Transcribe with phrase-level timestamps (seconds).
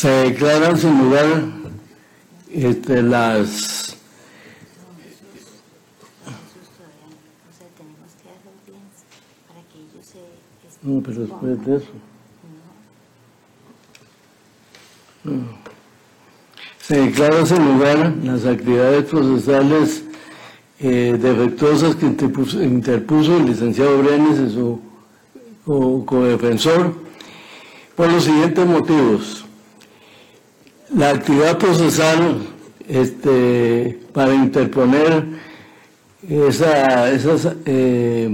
[0.00, 1.44] se declaran sin lugar
[2.50, 3.98] este, las
[10.82, 11.86] no, pero después de eso.
[16.80, 20.04] Se declara sin lugar las actividades procesales
[20.78, 24.80] eh, defectuosas que interpuso, el licenciado Brenes y su
[25.66, 26.94] co-defensor
[27.94, 29.44] por los siguientes motivos.
[30.94, 32.38] La actividad procesal
[32.88, 35.24] este, para interponer
[36.28, 38.28] esa, esas, eh,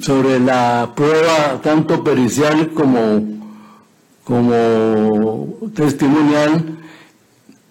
[0.00, 3.22] sobre la prueba tanto pericial como,
[4.24, 6.78] como testimonial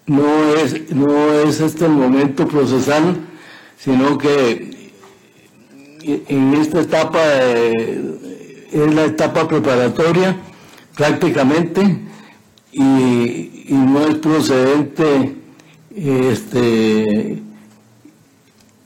[0.08, 3.18] no es, no es este el momento procesal,
[3.78, 4.92] sino que
[6.04, 7.20] en esta etapa
[7.52, 10.38] es la etapa preparatoria
[10.96, 12.11] prácticamente
[12.72, 15.36] y, no es procedente
[15.96, 17.42] este,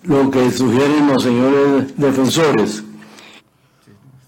[0.03, 2.84] lo que sugieren los señores defensores.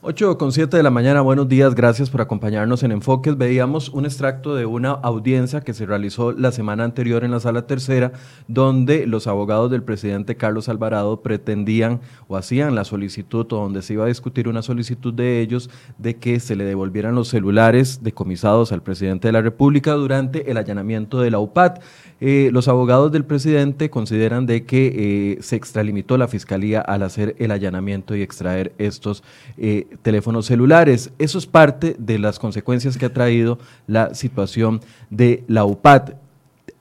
[0.10, 3.38] 8 con 7 de la mañana, buenos días, gracias por acompañarnos en Enfoques.
[3.38, 7.68] Veíamos un extracto de una audiencia que se realizó la semana anterior en la sala
[7.68, 8.14] tercera,
[8.48, 13.96] donde los abogados del presidente Carlos Alvarado pretendían o hacían la solicitud, o donde se
[13.96, 18.72] iba a discutir una solicitud de ellos, de que se le devolvieran los celulares decomisados
[18.72, 21.80] al presidente de la República durante el allanamiento de la UPAD.
[22.20, 27.36] Eh, los abogados del presidente consideran de que eh, se extralimitó la fiscalía al hacer
[27.38, 29.24] el allanamiento y extraer estos
[29.58, 31.12] eh, teléfonos celulares.
[31.20, 36.14] Eso es parte de las consecuencias que ha traído la situación de la UPAD.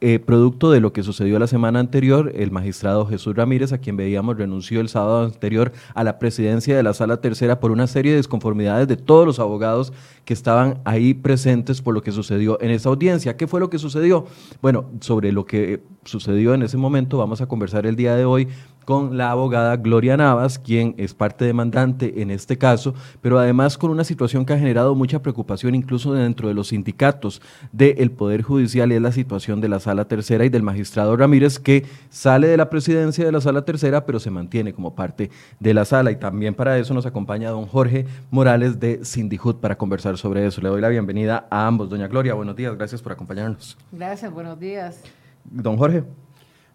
[0.02, 3.96] Eh, producto de lo que sucedió la semana anterior, el magistrado Jesús Ramírez, a quien
[3.96, 8.12] veíamos, renunció el sábado anterior a la presidencia de la Sala Tercera por una serie
[8.12, 9.94] de desconformidades de todos los abogados
[10.26, 13.38] que estaban ahí presentes por lo que sucedió en esa audiencia.
[13.38, 14.26] ¿Qué fue lo que sucedió?
[14.60, 18.48] Bueno, sobre lo que sucedió en ese momento vamos a conversar el día de hoy
[18.86, 23.90] con la abogada Gloria Navas, quien es parte demandante en este caso, pero además con
[23.90, 27.42] una situación que ha generado mucha preocupación incluso dentro de los sindicatos
[27.72, 31.58] del Poder Judicial y es la situación de la Sala Tercera y del magistrado Ramírez,
[31.58, 35.74] que sale de la presidencia de la Sala Tercera, pero se mantiene como parte de
[35.74, 36.12] la sala.
[36.12, 40.60] Y también para eso nos acompaña don Jorge Morales de Sindijut para conversar sobre eso.
[40.60, 41.88] Le doy la bienvenida a ambos.
[41.88, 43.76] Doña Gloria, buenos días, gracias por acompañarnos.
[43.90, 45.02] Gracias, buenos días.
[45.44, 46.04] Don Jorge.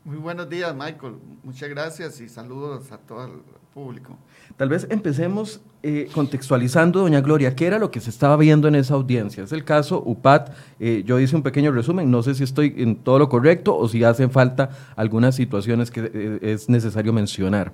[0.04, 1.18] Muy buenos días, Michael.
[1.44, 3.32] Muchas gracias y saludos a todo el
[3.72, 4.18] público.
[4.58, 8.74] Tal vez empecemos eh, contextualizando, doña Gloria, qué era lo que se estaba viendo en
[8.74, 9.44] esa audiencia.
[9.44, 10.54] Es el caso UPAT.
[10.80, 13.88] Eh, yo hice un pequeño resumen, no sé si estoy en todo lo correcto o
[13.88, 17.72] si hacen falta algunas situaciones que eh, es necesario mencionar.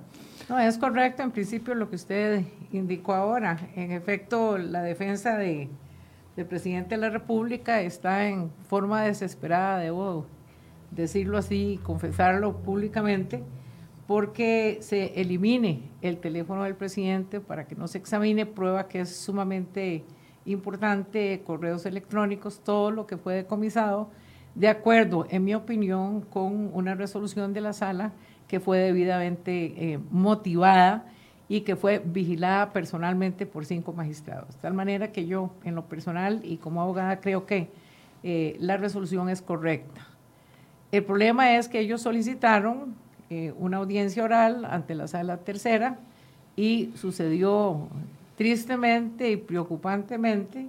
[0.50, 3.58] No, es correcto en principio lo que usted indicó ahora.
[3.74, 5.70] En efecto, la defensa de,
[6.36, 10.26] del presidente de la República está en forma desesperada, de debo
[10.90, 13.42] decirlo así, confesarlo públicamente,
[14.06, 19.14] porque se elimine el teléfono del presidente para que no se examine prueba que es
[19.14, 20.04] sumamente
[20.46, 24.08] importante, correos electrónicos, todo lo que fue decomisado,
[24.54, 28.12] de acuerdo, en mi opinión, con una resolución de la sala
[28.48, 31.04] que fue debidamente eh, motivada
[31.48, 34.54] y que fue vigilada personalmente por cinco magistrados.
[34.56, 37.70] De tal manera que yo, en lo personal y como abogada, creo que
[38.22, 40.07] eh, la resolución es correcta.
[40.90, 42.94] El problema es que ellos solicitaron
[43.28, 45.98] eh, una audiencia oral ante la sala tercera
[46.56, 47.88] y sucedió
[48.36, 50.66] tristemente y preocupantemente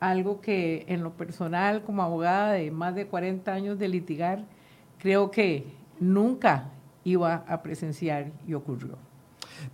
[0.00, 4.44] algo que en lo personal como abogada de más de 40 años de litigar,
[4.98, 5.64] creo que
[5.98, 6.64] nunca
[7.04, 9.07] iba a presenciar y ocurrió.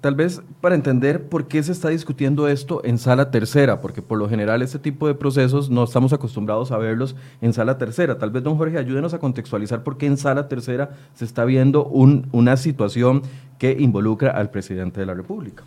[0.00, 4.18] Tal vez para entender por qué se está discutiendo esto en sala tercera, porque por
[4.18, 8.18] lo general este tipo de procesos no estamos acostumbrados a verlos en sala tercera.
[8.18, 11.86] Tal vez, don Jorge, ayúdenos a contextualizar por qué en sala tercera se está viendo
[11.86, 13.22] una situación
[13.58, 15.64] que involucra al presidente de la República.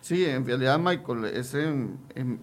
[0.00, 1.98] Sí, en realidad, Michael, es en,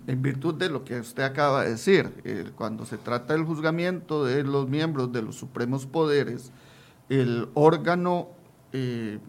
[0.05, 2.53] virtud de lo que usted acaba de decir.
[2.55, 6.51] Cuando se trata del juzgamiento de los miembros de los supremos poderes,
[7.09, 8.29] el órgano
[8.73, 9.19] eh,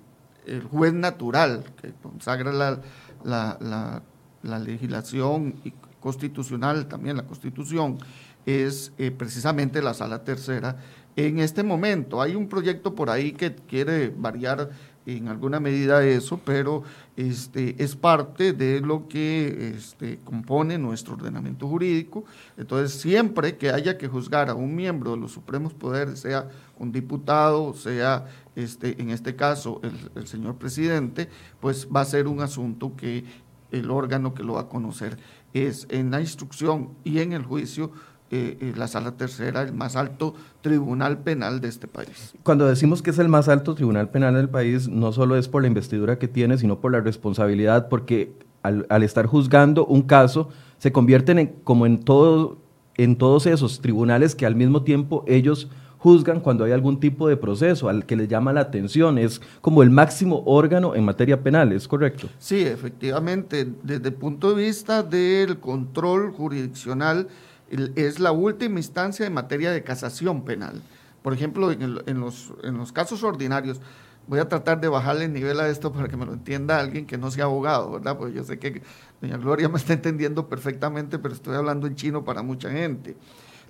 [0.48, 2.80] el juez natural que consagra la,
[3.24, 5.54] la, legislación
[6.00, 7.98] constitucional, también la constitución,
[8.46, 10.76] es eh, precisamente la sala tercera.
[11.16, 14.70] En este momento hay un proyecto por ahí que quiere variar
[15.16, 16.82] en alguna medida eso, pero
[17.16, 22.24] este, es parte de lo que este, compone nuestro ordenamiento jurídico.
[22.58, 26.92] Entonces, siempre que haya que juzgar a un miembro de los supremos poderes, sea un
[26.92, 29.80] diputado, sea este, en este caso
[30.14, 31.28] el, señor presidente,
[31.60, 33.24] pues va a ser un asunto que
[33.70, 35.18] el órgano que lo va a conocer
[35.54, 37.92] es en la instrucción y en el juicio
[38.30, 42.34] eh, eh, la sala tercera, el más alto tribunal penal de este país.
[42.42, 45.62] Cuando decimos que es el más alto tribunal penal del país, no solo es por
[45.62, 48.32] la investidura que tiene, sino por la responsabilidad, porque
[48.62, 52.58] al, estar juzgando un caso, se convierten en, como en, todo,
[52.96, 57.36] en todos esos tribunales que al mismo tiempo ellos juzgan cuando hay algún tipo de
[57.36, 59.18] proceso al que les llama la atención.
[59.18, 62.28] Es como el máximo órgano en materia penal, ¿es correcto?
[62.38, 63.66] Sí, efectivamente.
[63.82, 67.28] Desde el punto de vista del control jurisdiccional,
[67.70, 70.82] es la última instancia en materia de casación penal.
[71.22, 73.80] Por ejemplo, en, los, en los casos ordinarios,
[74.28, 77.06] voy a tratar de bajarle el nivel a esto para que me lo entienda alguien
[77.06, 78.16] que no sea abogado, ¿verdad?
[78.16, 78.82] Porque yo sé que
[79.20, 83.16] doña Gloria me está entendiendo perfectamente, pero estoy hablando en chino para mucha gente.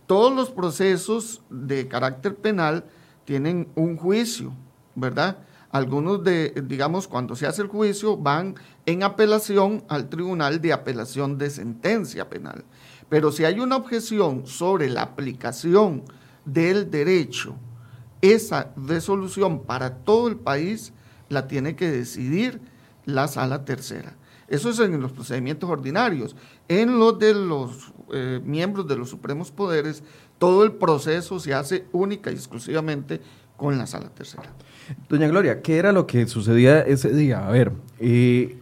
[0.06, 2.84] Todos los procesos de carácter penal
[3.24, 4.52] tienen un juicio,
[4.94, 5.38] ¿verdad?
[5.70, 8.54] Algunos de, digamos, cuando se hace el juicio van
[8.86, 12.64] en apelación al Tribunal de Apelación de Sentencia Penal.
[13.08, 16.02] Pero si hay una objeción sobre la aplicación
[16.44, 17.54] del derecho,
[18.20, 20.92] esa resolución para todo el país
[21.28, 22.60] la tiene que decidir
[23.04, 24.16] la sala tercera.
[24.48, 26.34] Eso es en los procedimientos ordinarios.
[26.68, 30.02] En los de los eh, miembros de los supremos poderes,
[30.38, 33.20] todo el proceso se hace única y exclusivamente
[33.56, 34.50] con la sala tercera.
[35.08, 37.46] Doña Gloria, ¿qué era lo que sucedía ese día?
[37.46, 38.56] A ver, eh,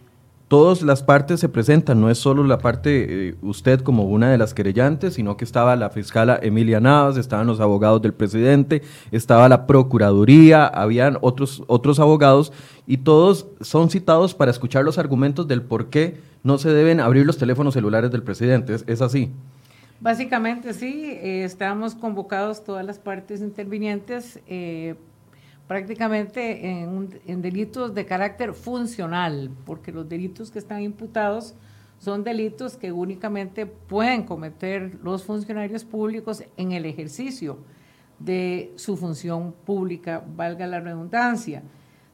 [0.47, 4.37] todas las partes se presentan, no es solo la parte, eh, usted como una de
[4.37, 9.49] las querellantes, sino que estaba la fiscala Emilia Navas, estaban los abogados del presidente, estaba
[9.49, 12.53] la procuraduría, habían otros, otros abogados
[12.85, 17.25] y todos son citados para escuchar los argumentos del por qué no se deben abrir
[17.25, 18.77] los teléfonos celulares del presidente.
[18.87, 19.31] ¿Es, así?
[19.99, 24.39] Básicamente sí, eh, estamos convocados todas las partes intervinientes.
[24.47, 24.95] Eh,
[25.67, 31.55] prácticamente en, delitos de carácter funcional, porque los delitos que están imputados
[31.99, 37.57] son delitos que únicamente pueden cometer los funcionarios públicos en el ejercicio
[38.19, 41.63] de su función pública, valga la redundancia.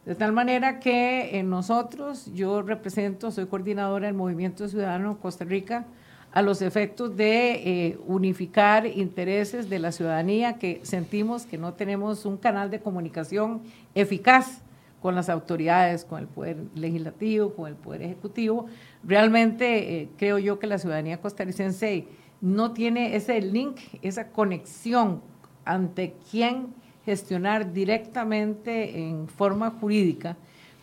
[0.06, 5.86] De tal manera que en nosotros, yo represento, soy coordinadora del Movimiento Ciudadano Costa Rica,
[6.34, 12.26] a los efectos de eh, unificar intereses de la ciudadanía que sentimos que no tenemos
[12.26, 13.62] un canal de comunicación
[13.94, 14.62] eficaz
[15.00, 18.66] con las autoridades, con el poder legislativo, con el poder ejecutivo.
[19.04, 22.08] Realmente eh, creo yo que la ciudadanía costarricense
[22.42, 25.22] no tiene ese link, esa conexión
[25.66, 26.74] ante quién
[27.06, 30.36] gestionar directamente en forma jurídica,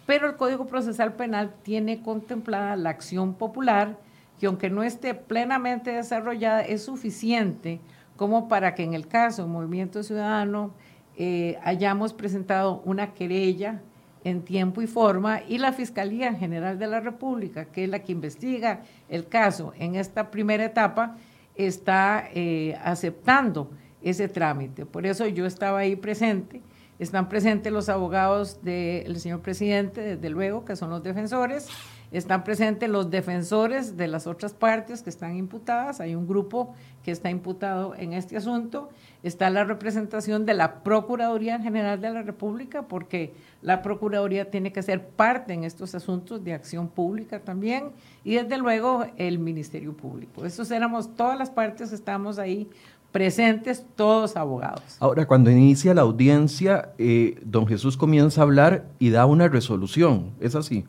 [0.06, 3.96] pero el Código Procesal Penal tiene contemplada la acción popular,
[4.40, 7.78] que aunque no esté plenamente desarrollada, es suficiente
[8.16, 10.72] como para que en el caso del Movimiento Ciudadano
[11.16, 13.82] eh, hayamos presentado una querella
[14.24, 18.12] en tiempo y forma y la Fiscalía General de la República, que es la que
[18.12, 18.80] investiga
[19.10, 21.16] el caso en esta primera etapa,
[21.54, 23.70] está eh, aceptando
[24.00, 24.86] ese trámite.
[24.86, 26.62] Por eso yo estaba ahí presente.
[26.98, 31.68] Están presentes los abogados del señor presidente, desde luego, que son los defensores,
[32.12, 36.00] están presentes los defensores de las otras partes que están imputadas.
[36.00, 36.74] Hay un grupo
[37.04, 38.90] que está imputado en este asunto.
[39.22, 44.82] Está la representación de la Procuraduría General de la República, porque la Procuraduría tiene que
[44.82, 47.92] ser parte en estos asuntos de acción pública también.
[48.24, 50.44] Y desde luego el Ministerio Público.
[50.44, 52.68] Esos éramos todas las partes, estamos ahí
[53.12, 54.82] presentes todos abogados.
[55.00, 60.30] Ahora, cuando inicia la audiencia, eh, don Jesús comienza a hablar y da una resolución,
[60.40, 60.84] ¿es así?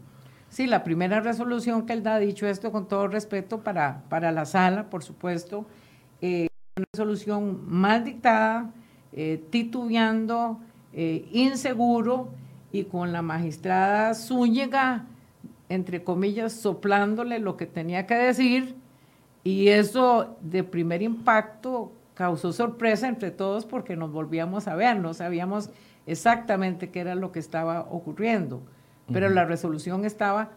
[0.51, 4.43] Sí, la primera resolución que él da, dicho esto con todo respeto para, para la
[4.43, 5.65] sala, por supuesto,
[6.19, 8.69] eh, una resolución mal dictada,
[9.13, 10.59] eh, titubeando,
[10.91, 12.27] eh, inseguro
[12.69, 15.05] y con la magistrada Zúñiga,
[15.69, 18.75] entre comillas, soplándole lo que tenía que decir,
[19.45, 25.13] y eso de primer impacto causó sorpresa entre todos porque nos volvíamos a ver, no
[25.13, 25.69] sabíamos
[26.05, 28.61] exactamente qué era lo que estaba ocurriendo
[29.11, 30.51] pero la resolución estaba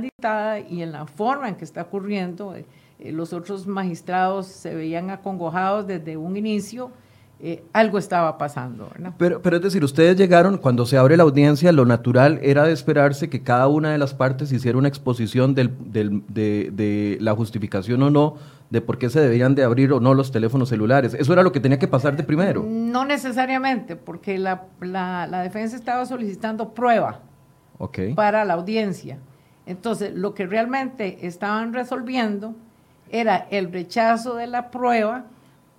[0.00, 2.66] dictada y en la forma en que está ocurriendo, eh,
[2.98, 6.90] eh, los otros magistrados se veían acongojados desde un inicio.
[7.38, 8.90] Eh, algo estaba pasando.
[9.18, 12.72] Pero, pero es decir, ustedes llegaron, cuando se abre la audiencia, lo natural era de
[12.72, 17.34] esperarse que cada una de las partes hiciera una exposición del, del, de, de, la
[17.34, 18.36] justificación o no
[18.70, 21.12] de por qué se debían de abrir o no los teléfonos celulares.
[21.12, 22.64] Eso era lo que tenía que pasar de primero.
[22.66, 27.20] No necesariamente, porque la, la, la defensa estaba solicitando prueba
[28.14, 29.18] para la audiencia.
[29.66, 32.54] Entonces, lo que realmente estaban resolviendo
[33.10, 35.24] era el rechazo de la prueba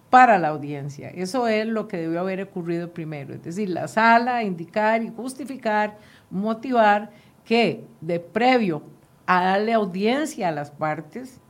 [0.10, 1.10] para la audiencia.
[1.10, 3.34] Eso es lo que debió haber ocurrido primero.
[3.34, 5.98] Es decir, la sala indicar y justificar,
[6.30, 7.12] motivar
[7.46, 8.84] que de previo
[9.26, 11.42] a darle audiencia a las partes,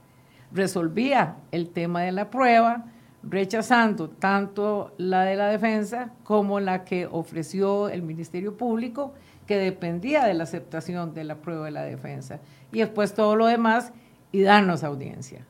[0.52, 2.86] resolvía el tema de la prueba,
[3.24, 9.14] rechazando tanto la de la defensa como la que ofreció el Ministerio Público,
[9.48, 12.40] que dependía de la aceptación de la prueba de la defensa.
[12.72, 13.94] Y después todo lo demás
[14.32, 15.46] y darnos audiencia.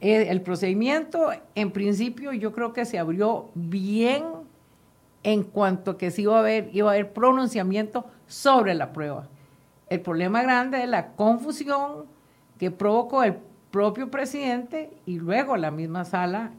[0.00, 4.24] El procedimiento, en principio, yo creo que se abrió bien
[5.22, 9.28] en cuanto a que sí iba a haber, iba a haber pronunciamiento sobre la prueba.
[9.88, 12.06] El problema grande es la confusión
[12.58, 13.36] que provocó el
[13.70, 16.52] propio presidente y luego la misma sala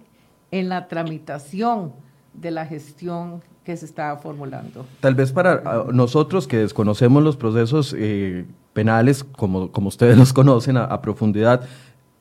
[0.52, 1.94] en la tramitación
[2.34, 4.86] de la gestión que se estaba formulando.
[5.02, 10.32] Tal vez para ah, nosotros que desconocemos los procesos eh, penales, como, como ustedes los
[10.32, 11.68] conocen a, profundidad,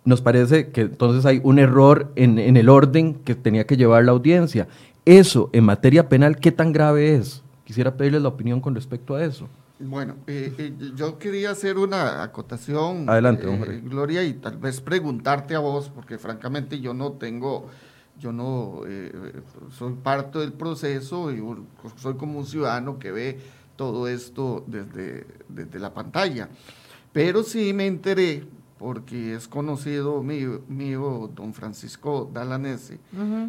[0.04, 4.04] nos parece que entonces hay un error en, en, el orden que tenía que llevar
[4.04, 4.66] la audiencia.
[5.04, 7.42] Eso, en materia penal, ¿qué tan grave es?
[7.64, 9.48] Quisiera pedirles la opinión con respecto a eso.
[9.78, 13.44] Bueno, eh, eh, yo quería hacer una acotación, Adelante,
[13.82, 17.68] Gloria, y tal vez preguntarte a vos, porque francamente yo no tengo
[18.18, 19.12] yo no eh,
[19.76, 21.42] soy parte del proceso y
[21.96, 23.40] soy como un ciudadano que ve
[23.76, 26.48] todo esto desde, desde la pantalla.
[27.12, 28.44] Pero sí me enteré,
[28.78, 32.98] porque es conocido mío, mío don Francisco Dalanese,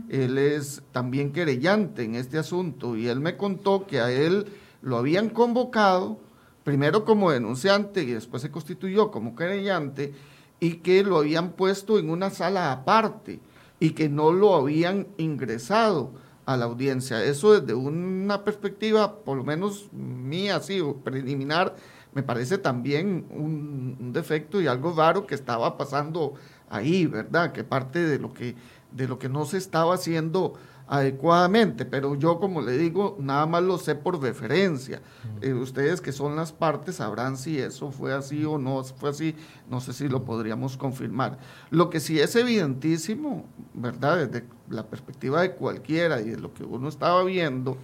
[0.10, 4.48] él es también querellante en este asunto y él me contó que a él
[4.82, 6.20] lo habían convocado,
[6.64, 10.14] primero como denunciante y después se constituyó como querellante,
[10.60, 13.40] y que lo habían puesto en una sala aparte
[13.80, 16.12] y que no lo habían ingresado
[16.46, 17.24] a la audiencia.
[17.24, 21.76] Eso desde una perspectiva, por lo menos mía, así, preliminar,
[22.14, 26.36] me parece también un, defecto y algo raro que estaba pasando
[26.70, 27.52] ahí, ¿verdad?
[27.52, 28.56] Que parte de lo que,
[28.92, 30.54] de lo que no se estaba haciendo
[30.88, 35.02] adecuadamente, pero yo como le digo, nada más lo sé por referencia.
[35.42, 39.36] Eh, ustedes que son las partes sabrán si eso fue así o no fue así,
[39.70, 41.40] no sé si lo podríamos confirmar.
[41.72, 44.28] Lo que sí es evidentísimo, ¿verdad?
[44.28, 47.78] Desde la perspectiva de cualquiera y de lo que uno estaba viendo,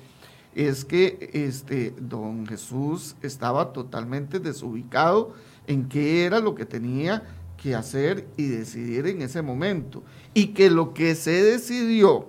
[0.54, 5.34] es que este, don Jesús estaba totalmente desubicado
[5.68, 7.24] en qué era lo que tenía
[7.62, 10.04] que hacer y decidir en ese momento.
[10.34, 12.28] Y que lo que se decidió,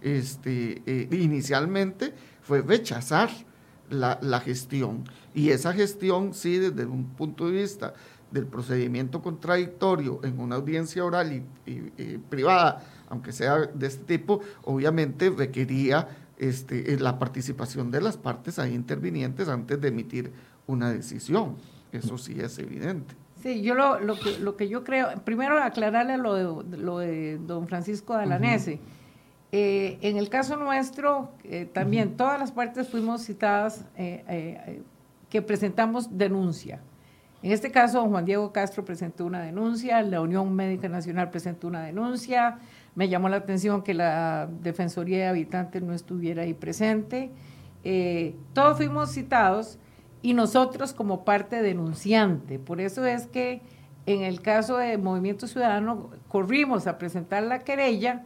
[0.00, 2.12] este, eh, inicialmente
[2.42, 3.30] fue rechazar
[3.90, 5.04] la, gestión.
[5.34, 7.94] Y esa gestión, sí, desde un punto de vista
[8.30, 15.30] del procedimiento contradictorio en una audiencia oral y, privada, aunque sea de este tipo, obviamente
[15.30, 20.32] requería este, eh, la participación de las partes ahí intervinientes antes de emitir
[20.66, 21.56] una decisión.
[21.92, 23.14] Eso sí es evidente.
[23.42, 27.38] Sí, yo lo, lo, que, lo que yo creo, primero aclararle lo de, lo de
[27.38, 28.80] don Francisco Dalanese.
[29.58, 34.82] Eh, en el caso nuestro, eh, también todas las partes fuimos citadas eh,
[35.30, 36.82] que presentamos denuncia.
[37.42, 41.82] En este caso, Juan Diego Castro presentó una denuncia, la Unión Médica Nacional presentó una
[41.82, 42.58] denuncia,
[42.94, 47.30] me llamó la atención que la Defensoría de Habitantes no estuviera ahí presente.
[48.52, 49.78] todos fuimos citados
[50.20, 52.58] y nosotros como parte denunciante.
[52.58, 53.62] Por eso es que
[54.04, 58.22] en el caso de Movimiento Ciudadano corrimos a presentar la querella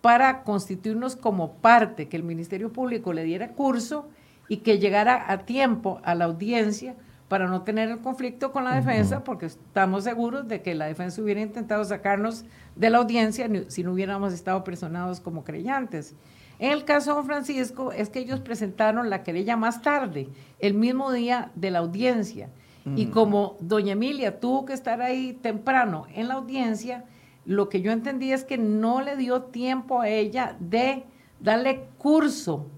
[0.00, 4.08] para constituirnos como parte, que el Ministerio Público le diera curso
[4.48, 6.96] y que llegara a tiempo a la audiencia
[7.28, 11.22] para no tener el conflicto con la defensa, porque estamos seguros de que la defensa
[11.22, 16.16] hubiera intentado sacarnos de la audiencia si no hubiéramos estado personados como creyentes.
[16.58, 20.28] En el caso de Don Francisco es que ellos presentaron la querella más tarde,
[20.58, 22.48] el mismo día de la audiencia.
[22.96, 27.04] Y como doña Emilia tuvo que estar ahí temprano en la audiencia,
[27.50, 31.02] lo que yo entendí es que no le dio tiempo a ella de
[31.40, 32.68] darle curso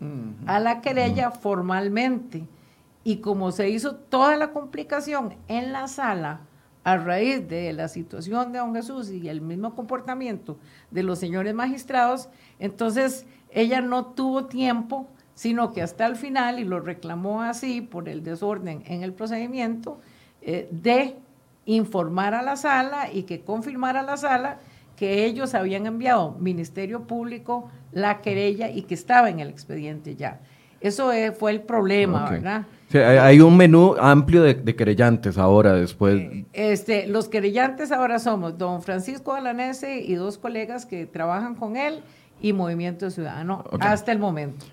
[0.46, 2.48] a la querella formalmente.
[3.04, 6.40] Y como se hizo toda la complicación en la sala
[6.84, 10.56] a raíz de la situación de don Jesús y el mismo comportamiento
[10.90, 16.64] de los señores magistrados, entonces ella no tuvo tiempo, sino que hasta el final, y
[16.64, 20.00] lo reclamó así por el desorden en el procedimiento,
[20.40, 21.18] eh, de
[21.66, 24.59] informar a la sala y que confirmara a la sala
[24.97, 30.40] que ellos habían enviado Ministerio Público la querella y que estaba en el expediente ya.
[30.81, 32.66] Eso fue el problema, ¿verdad?
[32.92, 36.21] hay un menú amplio de, querellantes ahora, después.
[36.21, 41.76] Eh, este, los querellantes ahora somos don Francisco Alanese y dos colegas que trabajan con
[41.76, 42.02] él
[42.40, 44.66] y Movimiento Ciudadano hasta el momento.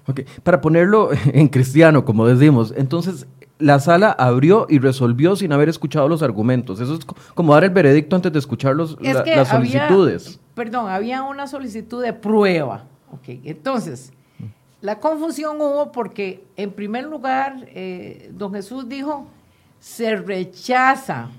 [0.43, 3.27] Para ponerlo en cristiano, como decimos, entonces
[3.59, 6.79] la sala abrió y resolvió sin haber escuchado los argumentos.
[6.79, 10.39] Eso es como dar el veredicto antes de escuchar los, las solicitudes.
[10.55, 12.85] perdón, había una solicitud de prueba.
[13.11, 13.41] Okay.
[13.43, 14.13] Entonces,
[14.81, 19.27] la confusión hubo porque, en primer lugar, eh, don Jesús dijo,
[19.79, 21.29] se rechaza,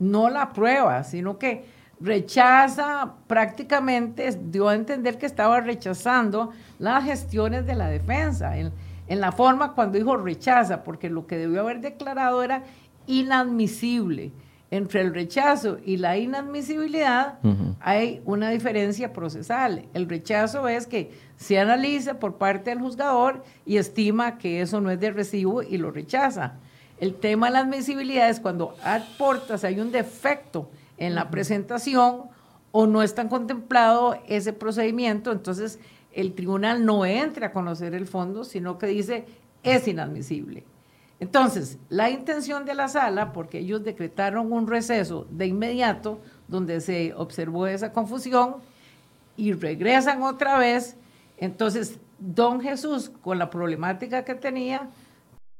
[0.00, 1.66] no la prueba, sino que
[2.00, 8.72] rechaza prácticamente, dio a entender que estaba rechazando las gestiones de la defensa, en,
[9.08, 12.64] en, la forma cuando dijo rechaza, porque lo que debió haber declarado era
[13.06, 14.32] inadmisible.
[14.70, 17.38] Entre el rechazo y la inadmisibilidad
[17.80, 19.86] hay una diferencia procesal.
[19.94, 24.90] El rechazo es que se analiza por parte del juzgador y estima que eso no
[24.90, 26.56] es de recibo y lo rechaza.
[27.00, 32.24] El tema de la admisibilidad es cuando aportas, hay un defecto en la presentación
[32.72, 35.78] o no está contemplado ese procedimiento, entonces
[36.12, 39.26] el tribunal no entra a conocer el fondo, sino que dice
[39.62, 40.64] es inadmisible.
[41.20, 47.12] Entonces, la intención de la sala, porque ellos decretaron un receso de inmediato, donde se
[47.14, 48.56] observó esa confusión,
[49.36, 50.96] y regresan otra vez,
[51.36, 54.90] entonces don Jesús, con la problemática que tenía,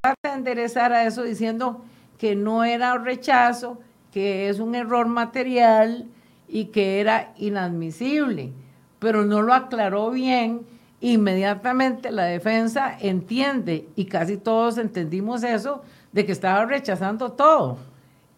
[0.00, 1.85] trata de enderezar a eso diciendo
[2.19, 3.78] que no era rechazo,
[4.12, 6.09] que es un error material
[6.49, 8.52] y que era inadmisible,
[8.99, 10.67] pero no lo aclaró bien
[11.00, 17.78] inmediatamente la defensa entiende, y casi todos entendimos eso, de que estaba rechazando todo.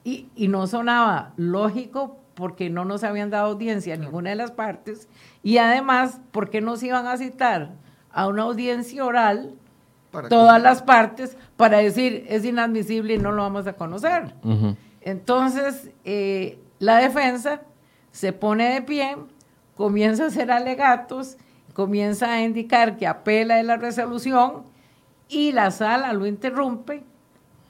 [0.04, 5.08] Y, no sonaba lógico porque no nos habían dado audiencia a ninguna de las partes,
[5.42, 7.72] y además, porque nos iban a citar
[8.12, 9.54] a una audiencia oral
[10.28, 14.34] todas las partes para decir es inadmisible y no lo vamos a conocer.
[15.02, 17.60] Entonces, eh, la defensa
[18.10, 19.16] se pone de pie,
[19.80, 21.38] comienza a hacer alegatos,
[21.72, 24.64] comienza a indicar que apela de la resolución
[25.26, 27.02] y la sala lo interrumpe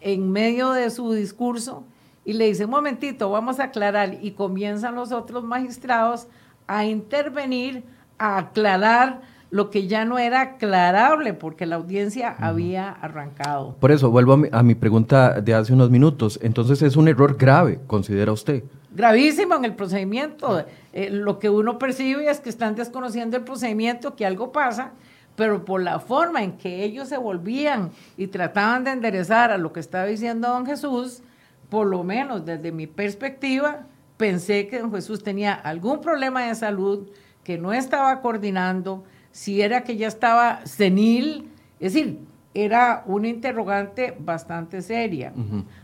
[0.00, 1.84] en medio de su discurso
[2.24, 4.18] y le dice, un momentito, vamos a aclarar.
[4.22, 6.26] Y comienzan los otros magistrados
[6.66, 7.84] a intervenir,
[8.18, 9.20] a aclarar
[9.52, 13.76] lo que ya no era aclarable porque la audiencia había arrancado.
[13.78, 16.40] Por eso, vuelvo a mi, a mi, pregunta de hace unos minutos.
[16.42, 18.64] Entonces, ¿es un error grave, considera usted?
[18.92, 20.64] Gravísimo en el procedimiento.
[20.92, 24.92] Eh, lo que uno percibe es que están desconociendo el procedimiento, que algo pasa,
[25.36, 29.72] pero por la forma en que ellos se volvían y trataban de enderezar a lo
[29.72, 31.22] que estaba diciendo don Jesús,
[31.68, 37.08] por lo menos desde mi perspectiva, pensé que don Jesús tenía algún problema de salud,
[37.44, 41.48] que no estaba coordinando, si era que ya estaba senil,
[41.78, 42.18] es decir,
[42.52, 45.32] era una interrogante bastante seria.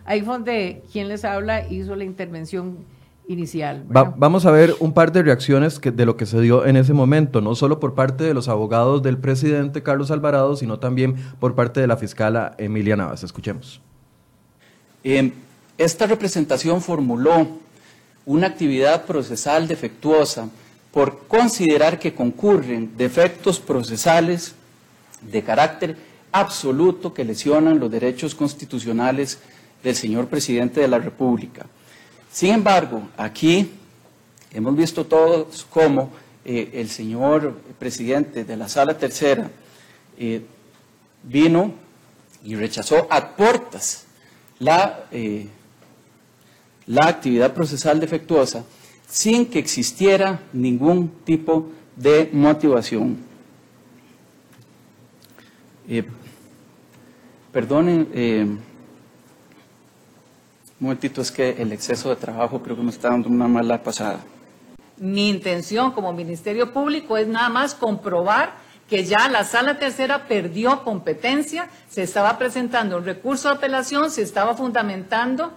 [0.05, 2.79] Ahí fue donde quien les habla hizo la intervención
[3.29, 3.85] inicial.
[3.89, 7.41] vamos a ver un par de reacciones de lo que se dio en ese momento,
[7.41, 11.81] no solo por parte de los abogados del presidente Carlos Alvarado, sino también por parte
[11.81, 13.23] de la fiscala Emilia Navas.
[13.23, 13.81] Escuchemos.
[15.03, 15.33] Em,
[15.79, 17.49] esta representación formuló
[18.25, 20.49] una actividad procesal defectuosa
[20.93, 24.55] por considerar que concurren defectos procesales
[25.21, 25.97] de carácter
[26.33, 29.39] absoluto que lesionan los derechos constitucionales
[29.83, 31.67] del señor presidente de la República.
[32.37, 33.71] Sin embargo, aquí
[34.53, 36.11] hemos visto todos cómo
[36.45, 39.51] eh, el señor presidente de la Sala Tercera
[40.19, 40.43] eh,
[41.23, 41.73] vino
[42.45, 44.05] y rechazó a puertas
[44.59, 45.47] la, eh,
[46.85, 48.67] la actividad procesal defectuosa
[49.09, 53.17] sin que existiera ningún tipo de motivación.
[57.51, 58.61] perdonen
[60.79, 63.83] un momentito, es que el exceso de trabajo creo que me está dando una mala
[63.83, 64.21] pasada.
[64.99, 68.53] Mi intención como Ministerio Público es nada más comprobar
[68.89, 74.23] que ya la sala tercera perdió competencia, se estaba presentando un recurso de apelación, se
[74.23, 75.53] estaba fundamentando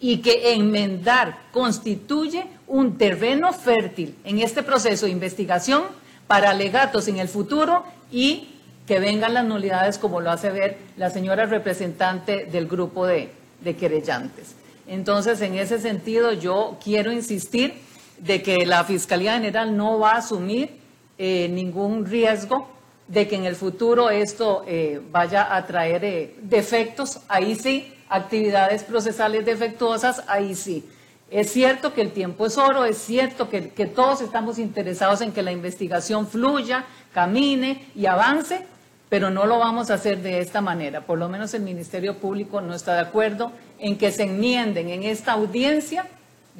[0.00, 5.84] y que enmendar constituye un terreno fértil en este proceso de investigación
[6.26, 8.48] para alegatos en el futuro y
[8.86, 13.32] que vengan las nulidades como lo hace ver la señora representante del grupo de,
[13.64, 14.54] de querellantes.
[14.86, 17.74] Entonces, en ese sentido, yo quiero insistir
[18.18, 20.78] de que la Fiscalía General no va a asumir
[21.18, 22.68] eh, ningún riesgo
[23.08, 28.84] de que en el futuro esto eh, vaya a traer eh, defectos, ahí sí, actividades
[28.84, 30.84] procesales defectuosas, ahí sí.
[31.30, 35.32] Es cierto que el tiempo es oro, es cierto que, que todos estamos interesados en
[35.32, 38.66] que la investigación fluya, camine y avance,
[39.14, 41.02] pero no lo vamos a hacer de esta manera.
[41.02, 45.04] Por lo menos el Ministerio Público no está de acuerdo en que se enmienden en
[45.04, 46.08] esta audiencia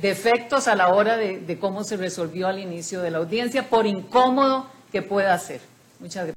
[0.01, 4.67] defectos a la hora de, cómo se resolvió al inicio de la audiencia, por incómodo
[4.93, 5.63] que pueda ser.
[5.99, 6.37] Muchas gracias.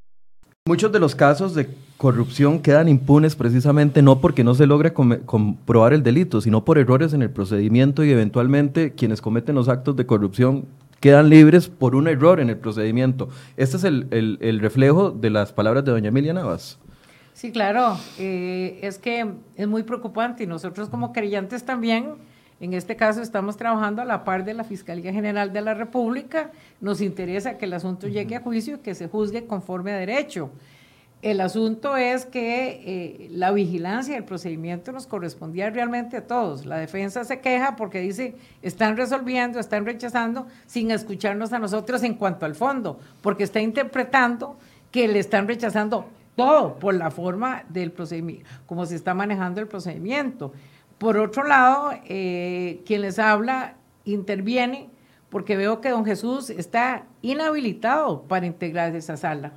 [0.65, 5.93] Muchos de los casos de corrupción quedan impunes precisamente no porque no se logre comprobar
[5.93, 10.07] el delito, sino por errores en el procedimiento y eventualmente quienes cometen los actos de
[10.07, 10.65] corrupción
[10.99, 13.29] quedan libres por un error en el procedimiento.
[13.55, 16.79] Este es el, reflejo de las palabras de doña Emilia Navas.
[17.33, 22.15] Sí, claro, eh, es que es muy preocupante y nosotros como creyentes también
[22.59, 26.49] En este caso estamos trabajando a la par de la Fiscalía General de la República.
[26.81, 30.49] Nos interesa que el asunto llegue a juicio y que se juzgue conforme a derecho.
[31.23, 36.67] El asunto es que eh, la vigilancia del procedimiento nos correspondía realmente a todos.
[36.67, 42.13] La defensa se queja porque dice, están resolviendo, están rechazando, sin escucharnos a nosotros en
[42.13, 44.57] cuanto al fondo, porque está interpretando
[44.91, 49.67] que le están rechazando todo por la forma del procedimiento, como se está manejando el
[49.67, 50.53] procedimiento.
[50.99, 53.73] Por otro lado, eh, quien les habla
[54.05, 54.91] interviene
[55.29, 59.51] porque veo que don Jesús está inhabilitado para integrar esa sala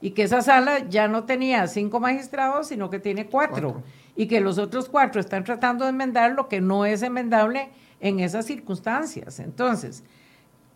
[0.00, 3.82] y que esa sala ya no tenía cinco magistrados, sino que tiene cuatro,
[4.14, 8.20] y que los otros cuatro están tratando de enmendar lo que no es enmendable en
[8.20, 9.40] esas circunstancias.
[9.40, 10.04] Entonces,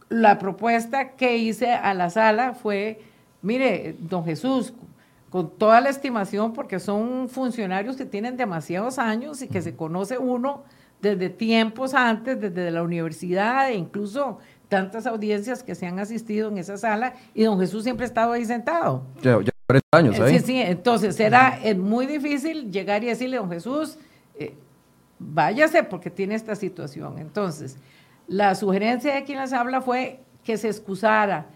[0.08, 3.00] la propuesta que hice a la sala fue,
[3.42, 4.74] mire, don Jesús,
[5.30, 10.18] con toda la estimación, porque son funcionarios que tienen demasiados años y que se conoce
[10.18, 10.64] uno
[11.00, 14.38] desde tiempos antes, desde la universidad e incluso
[14.70, 18.32] tantas audiencias que se han asistido en esa sala y don Jesús siempre ha estado
[18.32, 19.02] ahí sentado.
[19.20, 20.38] Ya, 40 años ahí.
[20.38, 23.98] Sí, sí, entonces era muy difícil llegar y decirle, don Jesús,
[24.38, 24.54] eh,
[25.18, 27.18] váyase porque tiene esta situación.
[27.18, 27.76] Entonces,
[28.28, 31.46] la sugerencia de quien les habla fue que se excusara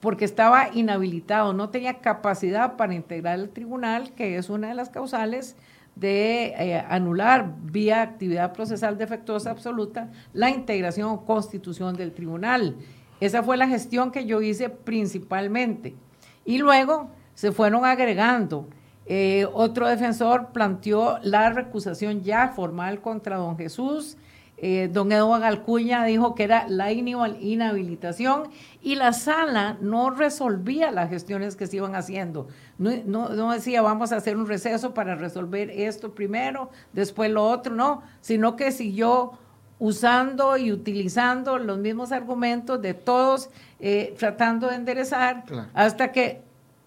[0.00, 4.88] porque estaba inhabilitado, no tenía capacidad para integrar el tribunal, que es una de las
[4.88, 5.54] causales
[5.98, 12.76] de eh, anular vía actividad procesal defectuosa absoluta la integración o constitución del tribunal.
[13.20, 15.96] Esa fue la gestión que yo hice principalmente.
[16.44, 18.68] Y luego se fueron agregando.
[19.06, 24.16] Eh, otro defensor planteó la recusación ya formal contra don Jesús
[24.60, 28.50] eh, don Eduardo Alcuña dijo que era la inhabilitación
[28.82, 32.48] y la sala no resolvía las gestiones que se iban haciendo.
[32.76, 38.02] No, decía vamos a hacer un receso para resolver esto primero, después lo otro, no,
[38.20, 39.32] sino que siguió
[39.78, 46.42] usando y utilizando los mismos argumentos de todos, eh, tratando de enderezar, hasta que,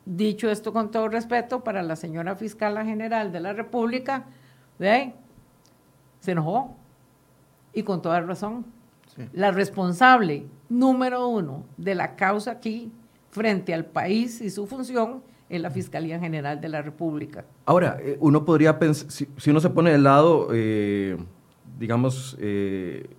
[0.06, 4.26] dicho esto con todo respeto para la señora fiscal general de la República,
[4.78, 5.14] se
[6.32, 6.81] enojó
[7.74, 8.66] y con toda razón.
[9.34, 12.92] La responsable número uno de la causa aquí
[13.30, 17.44] frente al país y su función es la Fiscalía General de la República.
[17.66, 21.18] Ahora, eh, uno podría pensar, si, uno se pone del lado, eh,
[21.78, 23.10] digamos, eh,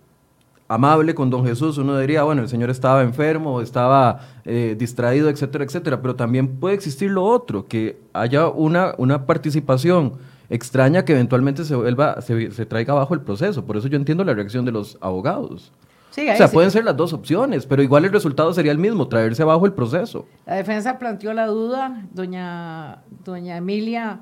[0.67, 6.01] amable con don Jesús, uno diría, bueno, el señor estaba enfermo, estaba distraído, etcétera, etcétera,
[6.01, 10.15] pero también puede existir lo otro, que haya una, una participación
[10.53, 13.65] extraña que eventualmente se vuelva, se, traiga abajo el proceso.
[13.65, 15.73] Por eso yo entiendo la reacción de los abogados.
[16.11, 19.43] o sea, pueden ser las dos opciones, pero igual el resultado sería el mismo, traerse
[19.43, 20.27] abajo el proceso.
[20.47, 24.21] La defensa planteó la duda, doña, doña Emilia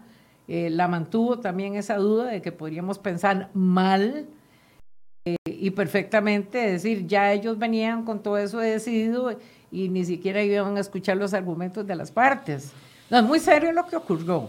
[0.53, 4.27] eh, la mantuvo también esa duda de que podríamos pensar mal
[5.25, 9.38] eh, y perfectamente decir, ya ellos venían con todo eso decidido
[9.71, 12.73] y ni siquiera iban a escuchar los argumentos de las partes.
[13.11, 14.49] No, es muy serio lo que ocurrió.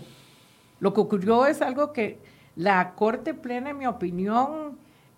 [0.82, 2.18] Lo que ocurrió es algo que
[2.56, 4.78] la Corte Plena, en mi opinión,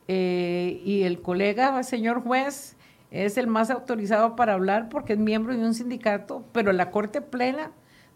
[0.09, 2.75] eh, y el colega, señor juez,
[3.11, 7.21] es el más autorizado para hablar porque es miembro de un sindicato, pero la Corte
[7.21, 7.71] Plena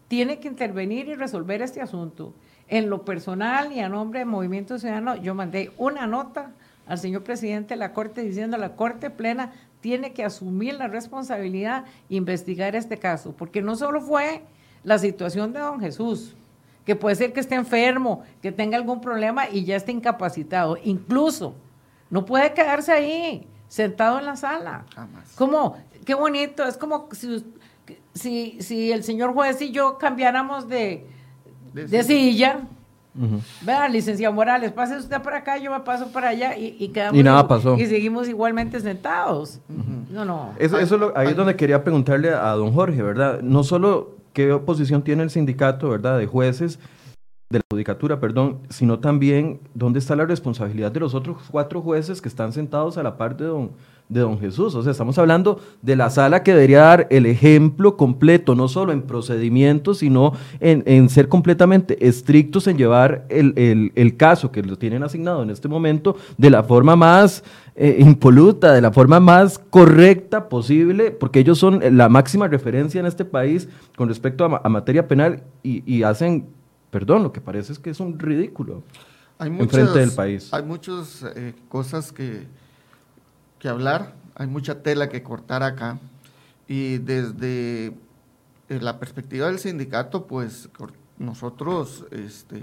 [0.08, 2.34] tiene que intervenir y resolver este asunto.
[2.68, 6.52] En lo personal y a nombre del Movimiento Ciudadano, yo mandé una nota
[6.86, 11.86] al señor presidente de la Corte diciendo la Corte Plena tiene que asumir la responsabilidad
[12.10, 14.42] e investigar este caso, porque no solo fue
[14.84, 16.34] la situación de don Jesús,
[16.88, 20.78] que puede ser que esté enfermo, que tenga algún problema y ya esté incapacitado.
[20.82, 21.54] Incluso,
[22.08, 24.86] no puede quedarse ahí, sentado en la sala.
[24.94, 25.34] Jamás.
[25.34, 27.44] Como, qué bonito, es como si,
[28.14, 31.06] si, el señor juez y yo cambiáramos de,
[31.74, 32.60] de, silla.
[33.60, 37.20] Vean, licenciado Morales, pase usted para acá, yo me paso para allá y, y quedamos.
[37.20, 37.76] Y nada pasó.
[37.76, 39.60] Y seguimos igualmente sentados.
[40.10, 40.54] No, no.
[40.58, 43.42] Eso, eso ahí es donde quería preguntarle a don Jorge, ¿verdad?
[43.42, 46.78] No solo qué oposición tiene el sindicato, ¿verdad?, de jueces,
[47.50, 52.20] de la judicatura, perdón, sino también dónde está la responsabilidad de los otros cuatro jueces
[52.20, 53.72] que están sentados a la par de don,
[54.08, 54.74] de don Jesús.
[54.74, 58.92] O sea, estamos hablando de la sala que debería dar el ejemplo completo, no solo
[58.92, 65.02] en procedimientos, sino en, ser completamente estrictos en llevar el, el, caso que lo tienen
[65.02, 67.44] asignado en este momento de la forma más
[67.76, 73.06] eh, impoluta, de la forma más correcta posible, porque ellos son la máxima referencia en
[73.06, 76.48] este país con respecto a, materia penal y, hacen,
[76.90, 78.82] perdón, lo que parece es que es un ridículo
[79.38, 80.52] hay muchas, en frente del país.
[80.52, 82.46] Hay muchas eh, cosas que,
[83.58, 85.98] que hablar, hay mucha tela que cortar acá.
[86.66, 87.86] Y desde
[88.68, 90.68] eh, la perspectiva del sindicato, pues
[91.18, 92.62] nosotros este,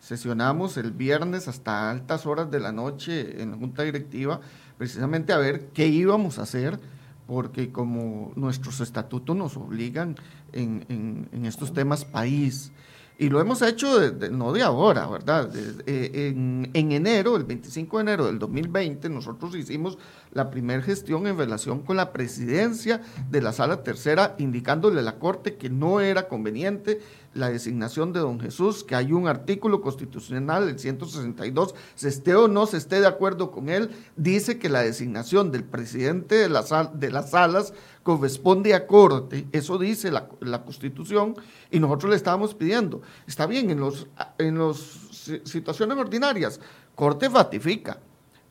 [0.00, 4.40] sesionamos el viernes hasta altas horas de la noche en la Junta Directiva,
[4.78, 6.80] precisamente a ver qué íbamos a hacer,
[7.26, 10.16] porque como nuestros estatutos nos obligan
[10.52, 12.72] en, en estos temas país,
[13.18, 13.98] y lo hemos hecho
[14.30, 15.50] no de ahora, ¿verdad?
[15.86, 19.96] En, enero, el 25 de enero del 2020, nosotros hicimos
[20.36, 25.18] la primera gestión en relación con la presidencia de la Sala Tercera, indicándole a la
[25.18, 27.00] Corte que no era conveniente
[27.32, 32.48] la designación de don Jesús, que hay un artículo constitucional, el 162, se esté o
[32.48, 36.62] no se esté de acuerdo con él, dice que la designación del presidente de, la
[36.92, 37.72] de las salas
[38.02, 41.34] corresponde a corte, eso dice la, la, Constitución,
[41.70, 43.00] y nosotros le estábamos pidiendo.
[43.26, 44.06] Está bien, en las
[44.38, 45.08] en los
[45.44, 46.60] situaciones ordinarias,
[46.94, 47.98] corte ratifica,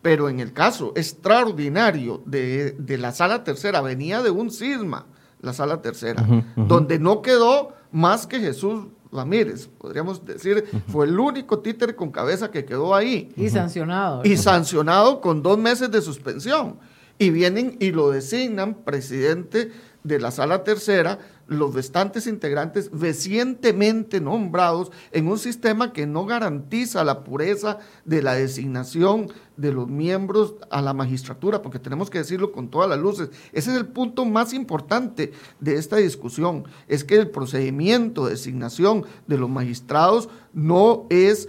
[0.06, 5.08] pero en el caso extraordinario de, de la sala tercera, venía de un cisma,
[5.42, 6.24] la sala tercera,
[6.56, 12.52] donde no quedó más que Jesús Ramírez, podríamos decir, fue el único títer con cabeza
[12.52, 13.34] que quedó ahí.
[13.36, 14.22] Y sancionado.
[14.24, 16.78] Y sancionado con dos meses de suspensión.
[17.18, 19.72] Y vienen y lo designan presidente
[20.04, 27.04] de la sala tercera los restantes integrantes recientemente nombrados en un sistema que no garantiza
[27.04, 32.52] la pureza de la designación de los miembros a la magistratura, porque tenemos que decirlo
[32.52, 33.30] con todas las luces.
[33.54, 39.06] Ese es el punto más importante de esta discusión, es que el procedimiento de designación
[39.28, 41.48] de los magistrados no es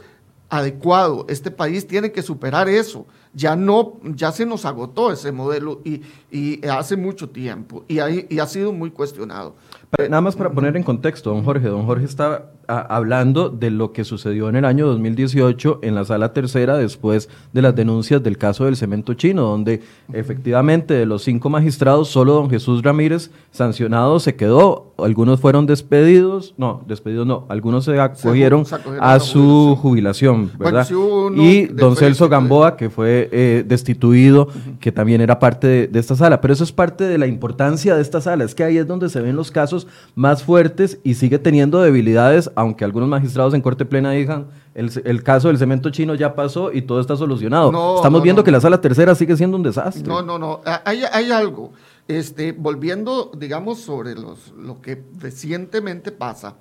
[0.49, 1.27] adecuado.
[1.29, 3.07] Este país tiene que superar eso
[3.37, 7.99] ya no, ya se nos agotó ese modelo y, y hace mucho tiempo y,
[8.35, 9.55] y ha sido muy cuestionado.
[9.99, 14.05] Nada más para poner en contexto, don Jorge, don Jorge está hablando de lo que
[14.05, 18.65] sucedió en el año 2018 en la sala tercera después de las denuncias del caso
[18.65, 24.37] del cemento chino, donde efectivamente de los cinco magistrados, solo don Jesús Ramírez sancionado se
[24.37, 28.65] quedó, algunos fueron despedidos, no, despedidos no, algunos se acogieron,
[29.01, 30.89] a su jubilación, ¿verdad?
[31.37, 34.49] y don Celso Gamboa, que fue eh, destituido,
[34.81, 37.95] que también era parte de, de esta sala, pero eso es parte de la importancia
[37.95, 41.15] de esta sala, es que ahí es donde se ven los casos más fuertes y
[41.15, 46.15] sigue teniendo debilidades aunque algunos magistrados en Corte Plena digan, el, caso del cemento chino
[46.15, 47.97] ya pasó y todo está solucionado.
[47.97, 50.09] Estamos viendo que la sala tercera sigue siendo un desastre.
[50.09, 51.73] No, no, no, hay, algo.
[52.09, 56.57] Este, volviendo, digamos, sobre los, lo que recientemente pasa,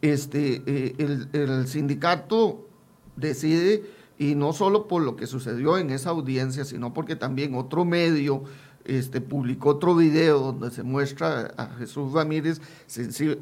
[0.00, 2.68] este, eh, el, el sindicato
[3.16, 3.82] decide,
[4.20, 8.44] y no solo por lo que sucedió en esa audiencia, sino porque también otro medio
[8.84, 12.60] este, publicó otro video donde se muestra a Jesús Ramírez,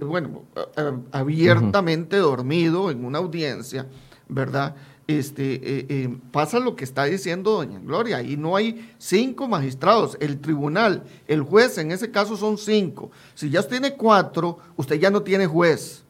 [0.01, 0.43] bueno,
[1.13, 3.87] abiertamente dormido en una audiencia,
[4.29, 4.77] ¿verdad?
[5.07, 10.17] Este, eh, eh, pasa lo que está diciendo doña Gloria, y no hay cinco magistrados,
[10.21, 13.11] el tribunal, el juez en ese caso son cinco.
[13.35, 16.05] Si ya tiene cuatro, usted ya no tiene juez.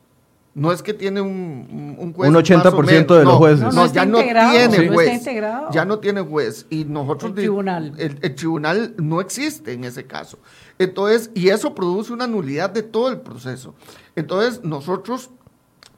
[0.52, 2.28] No es que tiene un, un juez.
[2.28, 3.72] Un 80% de los jueces.
[3.72, 5.24] No, ya no tiene juez.
[5.70, 6.66] ya no tiene juez.
[6.70, 7.30] Y nosotros.
[7.30, 7.94] El tribunal.
[7.98, 10.40] El, tribunal no existe en ese caso.
[10.78, 13.74] Entonces, y eso produce una nulidad de todo el proceso.
[14.16, 15.30] Entonces, nosotros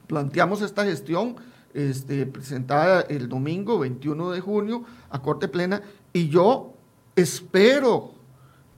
[0.05, 1.35] planteamos esta gestión
[1.73, 5.81] este, presentada el domingo 21 de junio a Corte Plena.
[6.13, 6.73] Y yo
[7.15, 8.11] espero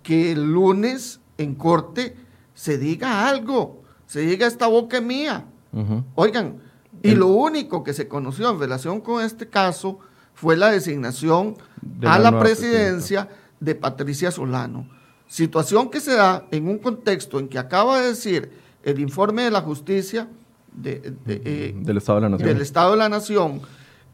[0.03, 2.15] que el lunes en Corte
[2.53, 3.83] se diga algo.
[4.05, 5.45] Se diga esta boca mía
[6.15, 6.59] Oigan,
[7.03, 9.99] y lo único que se conoció en relación con este caso
[10.33, 11.55] fue la designación
[12.03, 14.88] a la presidencia de Patricia Solano.
[15.27, 18.51] Situación que se da en un contexto en que acaba de decir
[18.83, 20.27] el informe de la justicia
[20.83, 22.49] eh, del, Estado de la Nación.
[22.49, 23.61] del Estado de la Nación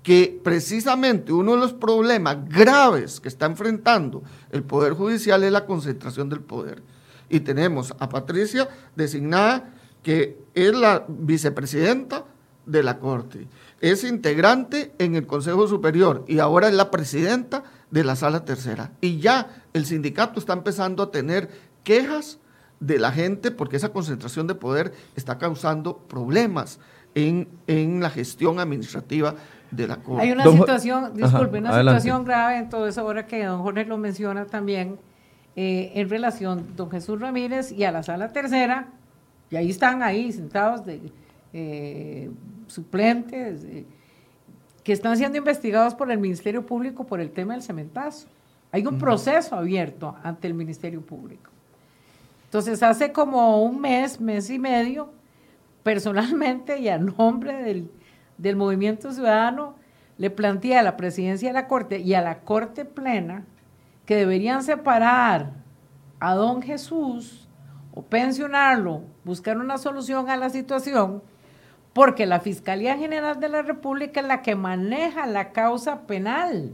[0.04, 5.66] que precisamente uno de los problemas graves que está enfrentando el Poder Judicial es la
[5.66, 6.82] concentración del poder.
[7.30, 9.70] Y tenemos a Patricia designada
[10.04, 12.26] que es la vicepresidenta
[12.66, 13.48] de la Corte,
[13.82, 18.92] es integrante en el Consejo Superior y ahora es la presidenta de la Sala Tercera.
[19.02, 21.50] Y ya el sindicato está empezando a tener
[21.84, 22.40] quejas
[22.80, 26.80] de la gente porque esa concentración de poder está causando problemas
[27.16, 27.48] en,
[28.00, 29.36] la gestión administrativa
[29.70, 30.24] de la Corte.
[30.24, 33.98] Hay una situación, disculpe, una situación grave en todo eso ahora que don Jorge lo
[33.98, 35.00] menciona también
[35.56, 38.88] eh, en relación don Jesús Ramírez y a la Sala Tercera,
[39.52, 41.02] y ahí están ahí sentados de
[41.54, 42.32] eh,
[42.68, 43.86] suplentes eh,
[44.84, 48.28] que están siendo investigados por el Ministerio Público por el tema del cementazo.
[48.72, 51.52] Hay un proceso abierto ante el Ministerio Público.
[52.46, 55.12] Entonces, hace como un mes, mes y medio,
[55.84, 57.92] personalmente y a nombre del,
[58.38, 59.76] del Movimiento Ciudadano,
[60.18, 63.44] le planteé a la presidencia de la Corte y a la Corte Plena
[64.06, 65.52] que deberían separar
[66.20, 67.41] a don Jesús
[67.94, 71.22] o pensionarlo, buscar una solución a la situación,
[71.94, 76.72] porque la Fiscalía General de la República es la que maneja la causa penal.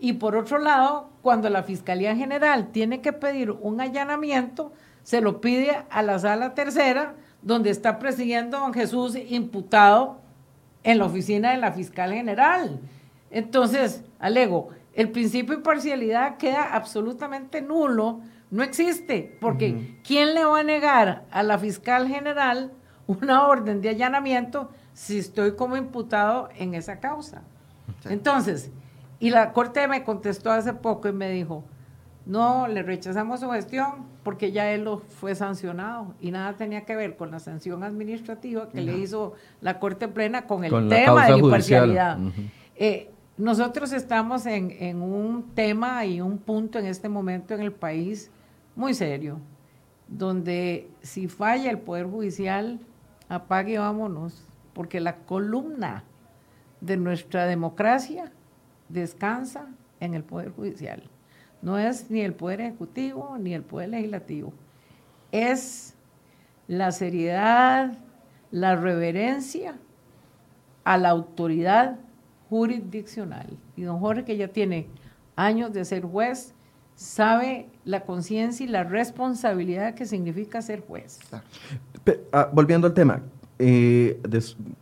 [0.00, 4.72] Y por otro lado, cuando la Fiscalía General tiene que pedir un allanamiento,
[5.04, 10.18] se lo pide a la sala tercera, donde está presidiendo don Jesús imputado
[10.84, 12.80] en la oficina de la fiscal general.
[13.30, 18.20] Entonces, alego, el principio de imparcialidad queda absolutamente nulo,
[18.52, 22.70] no existe, porque ¿quién le va a negar a la fiscal general
[23.06, 27.44] una orden de allanamiento si estoy como imputado en esa causa?
[28.04, 28.70] Entonces,
[29.18, 31.64] y la Corte me contestó hace poco y me dijo,
[32.26, 36.94] no, le rechazamos su gestión porque ya él lo fue sancionado y nada tenía que
[36.94, 41.30] ver con la sanción administrativa que le hizo la Corte Plena con el tema de
[41.32, 42.18] la imparcialidad.
[42.76, 47.72] Eh, nosotros estamos en, en, un tema y un punto en este momento en el
[47.72, 48.30] país
[48.74, 49.38] muy serio,
[50.08, 52.80] donde si falla el Poder Judicial,
[53.28, 56.04] apague vámonos, porque la columna
[56.80, 58.32] de nuestra democracia
[58.88, 59.68] descansa
[60.00, 61.02] en el Poder Judicial.
[61.62, 64.52] No es ni el Poder Ejecutivo ni el Poder Legislativo.
[65.30, 65.94] Es
[66.66, 67.98] la seriedad,
[68.50, 69.76] la reverencia
[70.84, 71.98] a la autoridad
[72.50, 73.46] jurisdiccional.
[73.76, 74.88] Y don Jorge, que ya tiene
[75.36, 76.54] años de ser juez,
[76.94, 81.18] sabe la conciencia y la responsabilidad que significa ser juez.
[82.32, 83.22] Ah, volviendo al tema,
[83.58, 84.20] eh,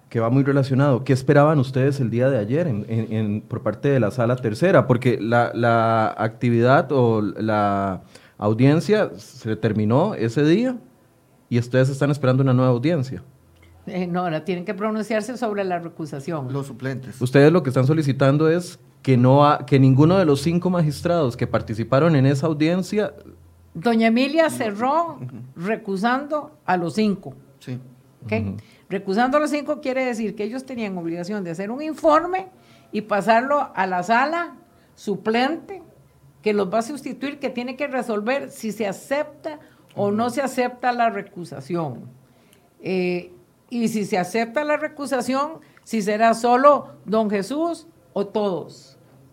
[0.08, 1.04] que va muy relacionado.
[1.04, 4.86] ¿Qué esperaban ustedes el día de ayer en, por parte de la sala tercera?
[4.86, 8.02] Porque la, actividad o la
[8.38, 10.76] audiencia se terminó ese día
[11.48, 13.22] y ustedes están esperando una nueva audiencia.
[13.86, 16.52] Eh, no, ahora tienen que pronunciarse sobre la recusación.
[16.52, 17.20] Los suplentes.
[17.20, 21.46] Ustedes lo que están solicitando es que, no que ninguno de los cinco magistrados que
[21.46, 23.14] participaron en esa audiencia...
[23.72, 25.18] Doña Emilia cerró
[25.54, 27.34] recusando a los cinco.
[27.60, 27.78] Sí.
[28.88, 32.48] Recusando a los cinco quiere decir que ellos tenían obligación de hacer un informe
[32.92, 34.56] y pasarlo a la sala
[34.94, 35.82] suplente
[36.42, 39.60] que los va a sustituir, que tiene que resolver si se acepta
[39.94, 42.10] o no se acepta la recusación.
[42.80, 43.32] Eh,
[43.68, 48.89] y si se acepta la recusación, si será solo don Jesús o todos.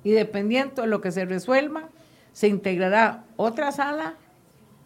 [0.08, 1.90] Y dependiendo de lo que se resuelva,
[2.32, 4.14] se integrará otra sala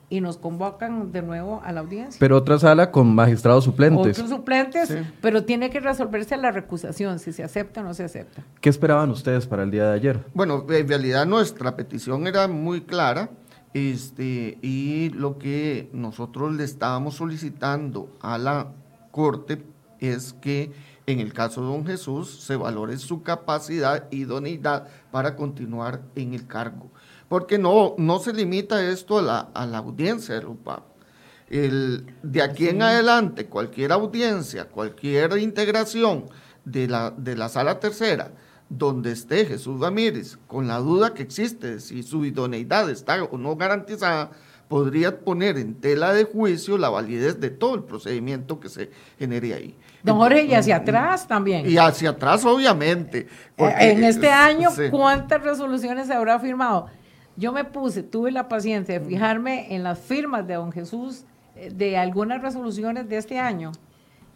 [0.09, 2.17] y nos convocan de nuevo a la audiencia.
[2.19, 4.17] Pero otra sala con magistrados suplentes.
[4.17, 8.41] Otros suplentes, pero tiene que resolverse la recusación, si se acepta o no se acepta.
[8.61, 10.25] ¿Qué esperaban ustedes para el día de ayer?
[10.33, 13.29] Bueno, en realidad nuestra petición era muy clara
[13.75, 18.71] este, y lo que nosotros le estábamos solicitando a la
[19.11, 19.61] Corte
[19.99, 20.71] es que
[21.05, 26.33] en el caso de don Jesús se valore su capacidad y idoneidad para continuar en
[26.33, 26.91] el cargo
[27.31, 30.83] porque no, no se limita esto a la, a la audiencia Lupa.
[31.47, 36.25] El, de aquí en adelante, cualquier audiencia, cualquier integración
[36.65, 38.33] de la, de la sala tercera,
[38.67, 43.55] donde esté Jesús Ramírez, con la duda que existe si su idoneidad está o no
[43.55, 44.31] garantizada,
[44.71, 49.53] podría poner en tela de juicio la validez de todo el procedimiento que se genere
[49.53, 49.77] ahí.
[50.01, 51.69] Don Jorge, y hacia atrás también.
[51.69, 53.27] Y hacia atrás, obviamente.
[53.57, 56.87] En este año, ¿cuántas resoluciones se habrá firmado?
[57.35, 61.25] Yo me puse, tuve la paciencia de fijarme en las firmas de don Jesús
[61.57, 63.73] eh, de algunas resoluciones de este año.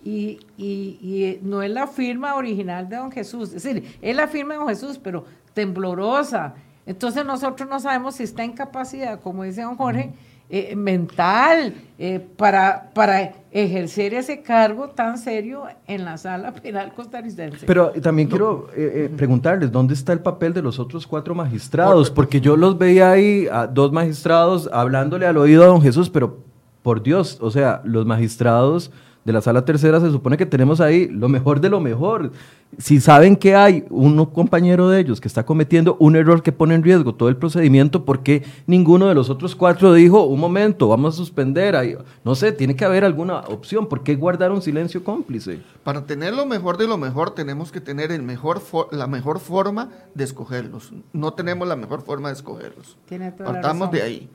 [0.04, 4.56] Y, y, no es la firma original de don Jesús, es decir, es la firma
[4.56, 5.24] de don Jesús, pero
[5.54, 6.56] temblorosa.
[6.86, 10.14] Entonces nosotros no sabemos si está en capacidad, como dice don Jorge,
[10.48, 17.66] eh, mental eh, para, para ejercer ese cargo tan serio en la sala penal costarricense.
[17.66, 22.12] Pero también quiero eh, preguntarles, ¿dónde está el papel de los otros cuatro magistrados?
[22.12, 26.38] Porque yo los veía ahí, a dos magistrados hablándole al oído a don Jesús, pero
[26.84, 28.92] por Dios, o sea, los magistrados
[29.26, 32.32] de la sala tercera se supone que tenemos ahí lo mejor de lo mejor.
[32.78, 36.76] Si saben que hay un compañero de ellos que está cometiendo un error que pone
[36.76, 40.88] en riesgo todo el procedimiento, ¿por qué ninguno de los otros cuatro dijo, un momento,
[40.88, 41.76] vamos a suspender?
[41.76, 41.98] Ahí?
[42.24, 43.88] No sé, tiene que haber alguna opción.
[43.88, 45.60] ¿Por qué guardar un silencio cómplice?
[45.84, 48.62] Para tener lo mejor de lo mejor tenemos que tener el mejor
[48.92, 50.94] la mejor forma de escogerlos.
[51.14, 52.96] No tenemos la mejor forma de escogerlos.
[53.40, 54.30] Partamos de ahí.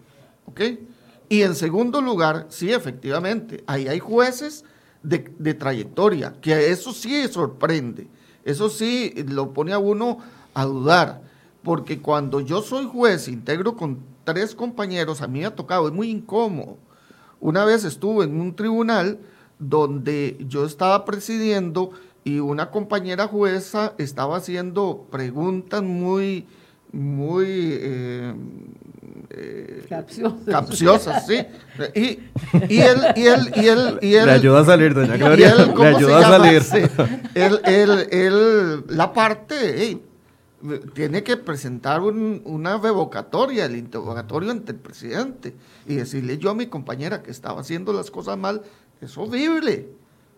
[0.46, 0.60] ¿Ok?
[1.28, 4.64] Y en segundo lugar, sí, efectivamente, ahí hay jueces
[5.02, 8.08] de, trayectoria, que eso sí sorprende,
[8.44, 10.18] eso sí lo pone a uno
[10.54, 11.22] a dudar,
[11.62, 15.94] porque cuando yo soy juez, integro con tres compañeros, a mí me ha tocado, es
[15.94, 16.76] muy incómodo.
[17.40, 19.18] Una vez estuve en un tribunal
[19.58, 21.92] donde yo estaba presidiendo
[22.24, 26.46] y una compañera jueza estaba haciendo preguntas muy,
[26.92, 28.34] muy, eh,
[29.42, 30.38] eh, Capciosas.
[30.46, 31.38] capciosas, sí.
[31.94, 32.00] Y,
[32.68, 35.50] y él, y él, y él, y él, Le ayudó a salir, doña Gloria.
[35.52, 36.62] él, Le ¿cómo se ayudó a salir.
[36.62, 36.78] Sí.
[37.34, 40.02] Él, él, él, la parte, hey,
[40.94, 45.54] tiene que presentar un- una revocatoria, el interrogatorio ante el presidente
[45.86, 48.62] y decirle yo a mi compañera que estaba haciendo las cosas mal,
[49.00, 49.88] es horrible,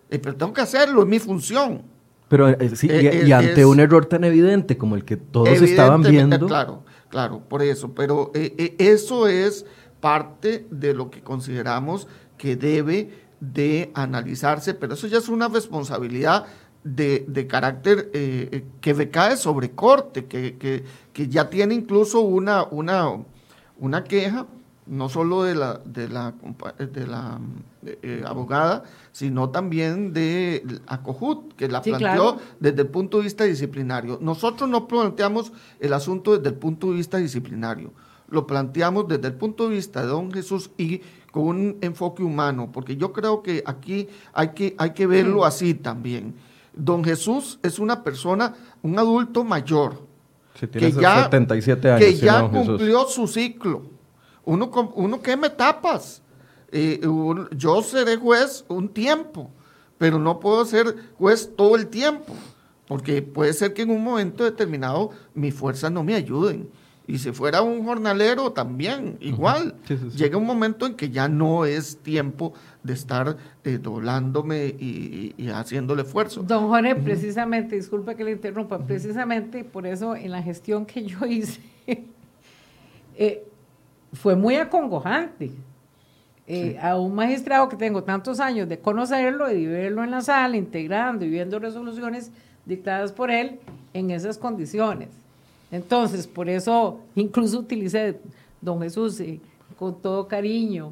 [0.09, 1.81] Eh, pero tengo que hacerlo, es mi función.
[2.29, 5.17] Pero eh, sí, y, Eh, y ante es- un error tan evidente como el que
[5.17, 6.45] todos estaban viendo.
[6.47, 6.83] Claro,
[7.13, 7.93] claro, por eso.
[7.93, 9.65] Pero eh, eh, eso es
[10.01, 12.07] parte de lo que consideramos
[12.37, 16.45] que debe de analizarse, pero eso ya es una responsabilidad
[16.83, 20.83] de, de carácter eh, eh, que recae sobre corte, que, que-
[21.13, 23.23] que ya tiene incluso una, una,
[23.77, 24.47] una queja,
[24.85, 27.39] no solo de la, de la, compa- de la
[27.85, 32.37] eh, eh, abogada, sino también de Acojut, que la Sí, planteó claro.
[32.59, 34.17] desde el punto de vista disciplinario.
[34.21, 37.91] Nosotros no planteamos el asunto desde el punto de vista disciplinario,
[38.29, 42.69] lo planteamos desde el punto de vista de don Jesús y con un enfoque humano,
[42.71, 46.35] porque yo creo que aquí hay que, hay que verlo así también.
[46.75, 50.01] Don Jesús es una persona, un adulto mayor,
[50.59, 51.99] Sí, tiene que ya, 77 años.
[52.05, 52.67] que ya Jesús.
[52.67, 53.92] cumplió su ciclo.
[54.45, 56.21] Uno, uno quema etapas.
[56.71, 59.49] Eh, un- yo seré juez un tiempo,
[59.97, 62.33] pero no puedo ser juez todo el tiempo,
[62.87, 66.67] porque puede ser que en un momento determinado mis fuerzas no me ayuden.
[67.05, 69.75] Y si fuera un jornalero también, igual.
[69.85, 70.17] Sí, sí, sí.
[70.17, 73.35] Llega un momento en que ya no es tiempo de estar
[73.65, 76.43] eh, doblándome y, y- y haciendo el esfuerzo.
[76.43, 81.25] Don Jorge, precisamente, disculpe que le interrumpa, precisamente por eso en la gestión que yo
[81.25, 81.59] hice
[83.15, 83.45] eh,
[84.13, 85.51] fue muy acongojante.
[86.45, 90.21] Eh, A un magistrado que tengo tantos años de conocerlo y de verlo en la
[90.21, 92.31] sala, integrando y viendo resoluciones
[92.65, 93.59] dictadas por él
[93.93, 95.09] en esas condiciones.
[95.71, 98.19] Entonces, por eso incluso utilicé,
[98.61, 99.39] don Jesús, eh,
[99.79, 100.91] con todo cariño,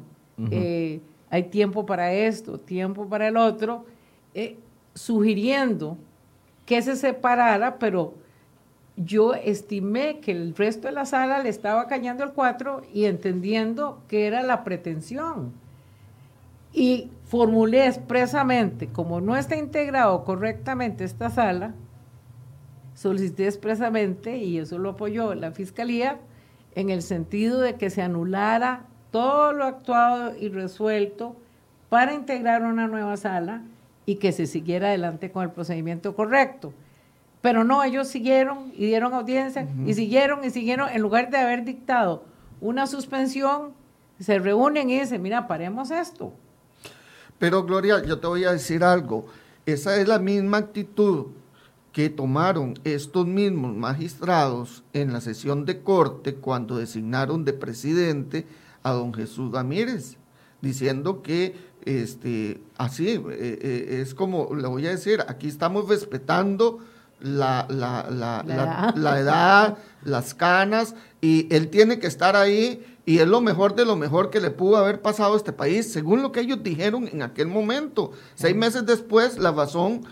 [0.50, 1.00] eh,
[1.30, 3.84] hay tiempo para esto, tiempo para el otro,
[4.94, 5.96] sugiriendo
[6.66, 8.14] que se separara, pero
[8.96, 14.02] yo estimé que el resto de la sala le estaba callando el 4 y entendiendo
[14.08, 15.52] que era la pretensión.
[16.72, 21.74] Y formulé expresamente, como no está integrado correctamente esta sala,
[22.94, 26.18] solicité expresamente, y eso lo apoyó la Fiscalía,
[26.74, 31.36] en el sentido de que se anulara todo lo actuado y resuelto
[31.88, 33.62] para integrar una nueva sala
[34.06, 36.72] y que se siguiera adelante con el procedimiento correcto.
[37.42, 41.64] Pero no, ellos siguieron y dieron audiencia y siguieron y siguieron, en lugar de haber
[41.64, 42.24] dictado
[42.60, 43.72] una suspensión,
[44.20, 46.32] se reúnen y dicen, mira, paremos esto.
[47.38, 49.26] Pero Gloria, yo te voy a decir algo.
[49.66, 51.26] Esa es la misma actitud
[51.92, 58.46] que tomaron estos mismos magistrados en la sesión de corte cuando designaron de presidente
[58.84, 60.16] a don Jesús Ramírez,
[60.60, 66.78] diciendo que este, así eh, eh, es como, le voy a decir, aquí estamos respetando
[67.22, 68.94] la, la, la, La la- edad.
[68.96, 73.84] la edad, las canas, y él tiene que estar ahí y es lo mejor de
[73.84, 77.08] lo mejor que le pudo haber pasado a este país, según lo que ellos dijeron
[77.12, 78.12] en aquel momento.
[78.34, 80.02] Seis meses después, la razón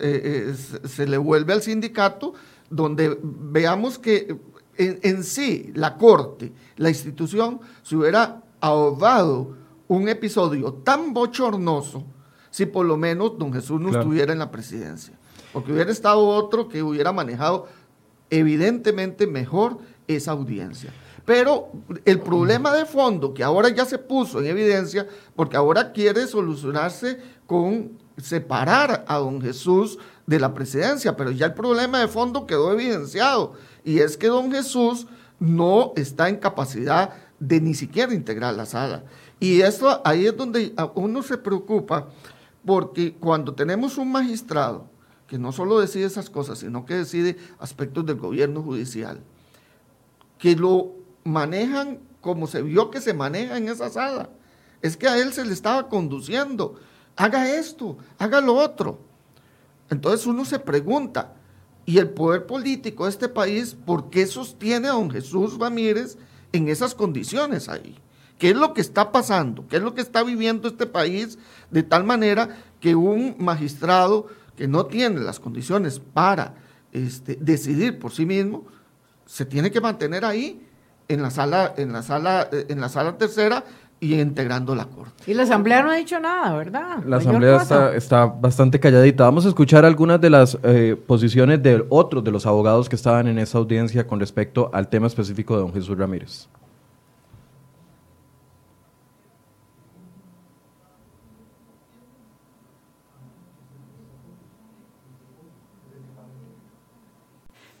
[0.00, 2.34] eh, eh, se- se le vuelve al sindicato,
[2.68, 4.36] donde veamos que
[4.76, 9.56] en, en sí la Corte, la institución, se hubiera ahorrado
[9.88, 12.04] un episodio tan bochornoso
[12.50, 14.02] si por lo menos don Jesús no Claro.
[14.02, 15.18] estuviera en la presidencia.
[15.52, 17.66] Porque hubiera estado otro que hubiera manejado
[18.30, 20.92] evidentemente mejor esa audiencia.
[21.24, 21.70] Pero
[22.04, 27.20] el problema de fondo que ahora ya se puso en evidencia, porque ahora quiere solucionarse
[27.46, 32.72] con separar a don Jesús de la presidencia, pero ya el problema de fondo quedó
[32.72, 35.06] evidenciado, y es que don Jesús
[35.38, 39.04] no está en capacidad de ni siquiera integrar la sala.
[39.38, 42.08] Y esto ahí es donde uno se preocupa,
[42.64, 44.88] porque cuando tenemos un magistrado
[45.30, 49.20] que no solo decide esas cosas, sino que decide aspectos del gobierno judicial,
[50.38, 54.30] que lo manejan como se vio que se maneja en esa sala.
[54.82, 56.80] Es que a él se le estaba conduciendo,
[57.14, 58.98] haga esto, haga lo otro.
[59.88, 61.34] Entonces uno se pregunta,
[61.86, 66.18] ¿y el poder político de este país por qué sostiene a don Jesús Ramírez
[66.50, 67.96] en esas condiciones ahí?
[68.36, 69.68] ¿Qué es lo que está pasando?
[69.68, 71.38] ¿Qué es lo que está viviendo este país
[71.70, 74.26] de tal manera que un magistrado
[74.60, 76.52] que no tiene las condiciones para
[76.92, 78.66] este, decidir por sí mismo
[79.24, 80.60] se tiene que mantener ahí
[81.08, 83.64] en la sala, en la sala, eh, en la sala tercera
[84.00, 85.30] y integrando la corte?
[85.30, 87.02] Y la Asamblea no ha dicho nada, ¿verdad?
[87.06, 87.62] La asamblea
[87.94, 89.24] está bastante calladita.
[89.24, 93.28] Vamos a escuchar algunas de las eh, posiciones de otros de los abogados que estaban
[93.28, 96.48] en esa audiencia con respecto al tema específico de don Jesús Ramírez.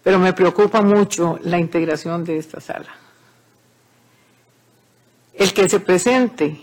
[0.02, 2.88] Pero me preocupa mucho la integración de esta sala.
[5.34, 6.60] El que se presente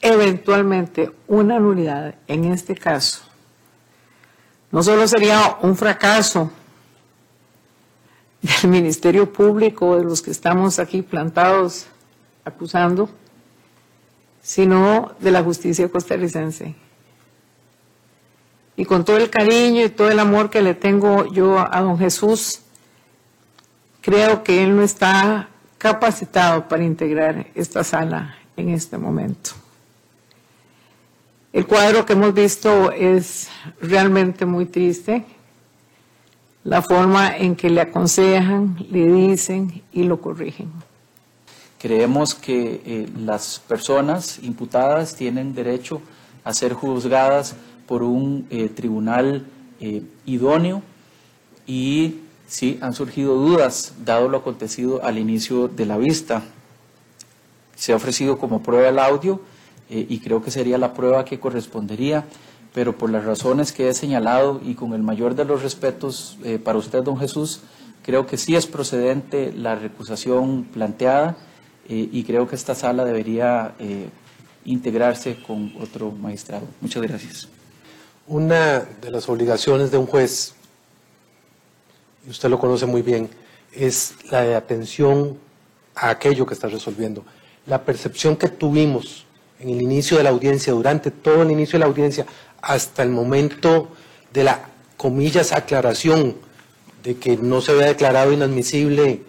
[0.00, 3.22] eventualmente una nulidad en este caso,
[4.70, 6.50] no solo sería un fracaso
[8.42, 11.86] del Ministerio Público, de los que estamos aquí plantados
[12.44, 13.08] acusando,
[14.42, 16.74] sino de la justicia costarricense.
[18.76, 21.98] Y con todo el cariño y todo el amor que le tengo yo a don
[21.98, 22.63] Jesús,
[24.04, 25.48] creo que él no está
[25.78, 29.52] capacitado para integrar esta sala en este momento.
[31.54, 33.48] El cuadro que hemos visto es
[33.80, 35.24] realmente muy triste.
[36.64, 40.70] La forma en que le aconsejan, le dicen y lo corrigen.
[41.78, 46.02] Creemos que eh, las personas imputadas tienen derecho
[46.44, 49.46] a ser juzgadas por un eh, tribunal
[49.80, 50.82] eh, idóneo
[51.66, 52.16] y
[52.46, 56.42] sí han surgido dudas dado lo acontecido al inicio de la vista.
[57.76, 59.40] Se ha ofrecido como prueba el audio
[59.90, 62.24] eh, y creo que sería la prueba que correspondería,
[62.72, 66.78] pero por las razones que he señalado y con el mayor de los respetos para
[66.78, 67.60] usted, don Jesús,
[68.02, 71.36] creo que sí es procedente la recusación planteada
[71.88, 73.74] y creo que esta sala debería
[74.64, 76.66] integrarse con otro magistrado.
[76.80, 77.48] Muchas gracias.
[78.26, 80.54] Una de las obligaciones de un juez,
[82.26, 83.28] y usted lo conoce muy bien,
[83.72, 85.38] es la de atención
[85.94, 87.24] a aquello que está resolviendo.
[87.66, 89.26] La percepción que tuvimos
[89.60, 92.26] en el inicio de la audiencia, durante todo el inicio de la audiencia,
[92.60, 93.88] hasta el momento
[94.32, 96.36] de la, comillas, aclaración
[97.02, 99.22] de que no se había declarado inadmisible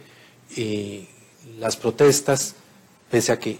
[0.55, 1.07] eh,
[1.59, 2.55] las protestas,
[3.09, 3.59] pese a que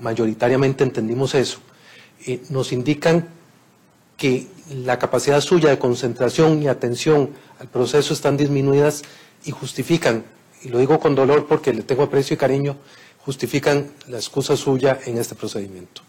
[0.00, 1.58] mayoritariamente entendimos eso,
[2.26, 3.28] eh, nos indican
[4.16, 7.30] que la capacidad suya de concentración y atención
[7.60, 9.02] al proceso están disminuidas
[9.44, 10.24] y justifican,
[10.62, 12.76] y lo digo con dolor porque le tengo aprecio y cariño,
[13.18, 16.02] justifican la excusa suya en este procedimiento.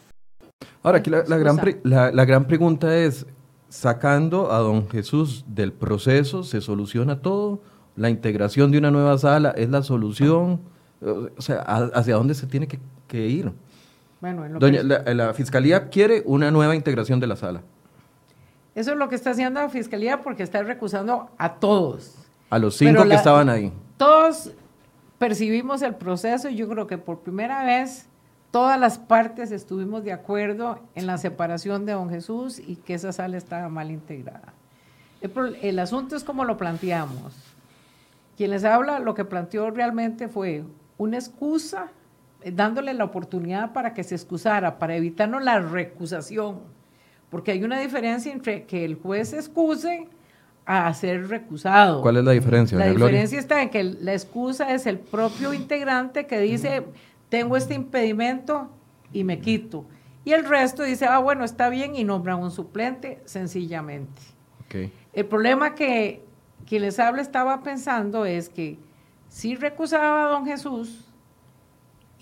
[0.81, 3.25] Ahora, aquí la, gran, la, gran pregunta es,
[3.69, 7.61] sacando a don Jesús del proceso, ¿se soluciona todo?
[7.95, 10.61] ¿La integración de una nueva sala es la solución?
[11.01, 13.51] O sea, ¿hacia dónde se tiene que, ir?
[14.21, 17.61] Bueno, Doña, la Fiscalía quiere una nueva integración de la sala.
[18.81, 22.15] Eso es lo que está haciendo la Fiscalía porque está recusando a todos.
[22.49, 23.71] A los cinco que estaban ahí.
[23.95, 24.53] Todos
[25.19, 28.07] percibimos el proceso y yo creo que por primera vez
[28.49, 33.13] todas las partes estuvimos de acuerdo en la separación de don Jesús y que esa
[33.13, 34.51] sala estaba mal integrada.
[35.21, 37.35] El, el asunto es como lo planteamos.
[38.35, 40.63] Quien les habla lo que planteó realmente fue
[40.97, 41.91] una excusa,
[42.41, 46.80] eh, dándole la oportunidad para que se excusara, para evitarnos la recusación
[47.31, 50.07] porque hay una diferencia entre que el juez excuse
[50.65, 52.01] a ser recusado.
[52.01, 52.77] ¿Cuál es la diferencia?
[52.77, 56.83] La diferencia está en que la excusa es el propio integrante que dice,
[57.29, 58.69] tengo este impedimento
[59.11, 59.85] y me quito.
[60.23, 64.21] Y el resto dice, ah, bueno, está bien y nombran un suplente sencillamente.
[65.13, 66.23] El problema que
[66.65, 68.77] quien les habla estaba pensando es que
[69.27, 71.10] si recusaba a don Jesús,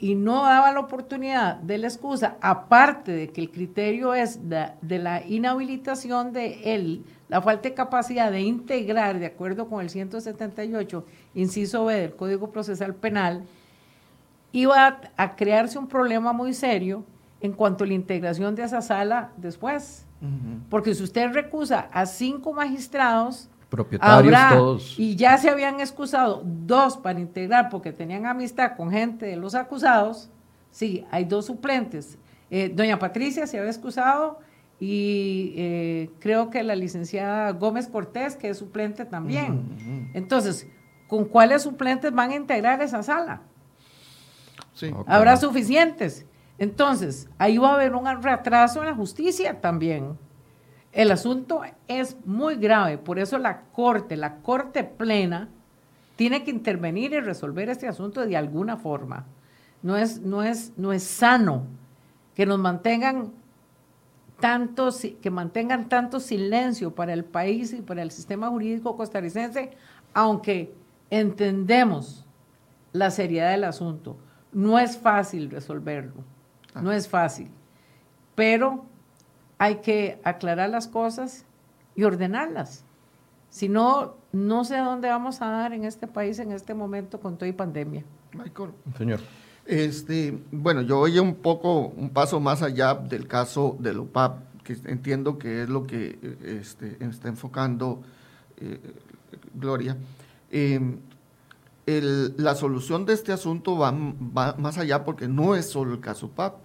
[0.02, 5.00] y no daba la oportunidad de la excusa, aparte de que el criterio es de,
[5.00, 11.06] la inhabilitación de él, la falta de capacidad de integrar, de acuerdo con el 178,
[11.36, 13.43] inciso B del Código Procesal Penal,
[14.54, 17.04] iba a, crearse un problema muy serio
[17.41, 20.06] en cuanto a la integración de esa sala después.
[20.70, 24.99] Porque si usted recusa a cinco magistrados, propietarios todos.
[24.99, 29.55] Y ya se habían excusado dos para integrar porque tenían amistad con gente de los
[29.55, 30.30] acusados.
[30.72, 32.17] Sí, hay dos suplentes.
[32.49, 34.39] Eh, doña Patricia se había excusado
[34.80, 40.11] y eh, creo que la licenciada Gómez Cortés, que es suplente también.
[40.13, 40.67] Entonces,
[41.07, 43.41] ¿con cuáles suplentes van a integrar esa sala?
[44.74, 44.91] Sí.
[45.05, 46.26] Habrá suficientes.
[46.57, 50.17] Entonces, ahí va a haber un retraso en la justicia también.
[50.92, 55.50] El asunto es muy grave, por eso la Corte, la Corte plena,
[56.16, 59.26] tiene que intervenir y resolver este asunto de alguna forma.
[59.82, 61.64] No es, no es, no es sano
[62.36, 63.32] que nos mantengan
[64.40, 64.90] tanto,
[65.22, 69.72] que mantengan tanto silencio para el país y para el sistema jurídico costarricense,
[70.14, 70.74] aunque
[71.10, 72.26] entendemos
[72.92, 74.18] la seriedad del asunto.
[74.52, 76.24] No es fácil resolverlo,
[76.82, 77.50] no es fácil,
[78.36, 78.86] pero
[79.60, 81.45] hay que aclarar las cosas
[81.95, 82.84] y ordenarlas.
[83.51, 87.20] Si no, no sé a dónde vamos a dar en este país en este momento
[87.20, 88.03] con toda pandemia.
[88.34, 88.72] Michael.
[88.97, 89.20] Señor.
[89.66, 94.74] Este, bueno, yo voy un poco, un paso más allá del caso del OPAP, que
[94.86, 98.01] entiendo que es lo que este, está enfocando
[98.57, 98.80] eh,
[99.53, 99.95] Gloria.
[100.51, 100.80] eh,
[101.86, 105.99] el- la solución de este asunto va, va más allá porque no es solo el
[105.99, 106.55] caso PAP.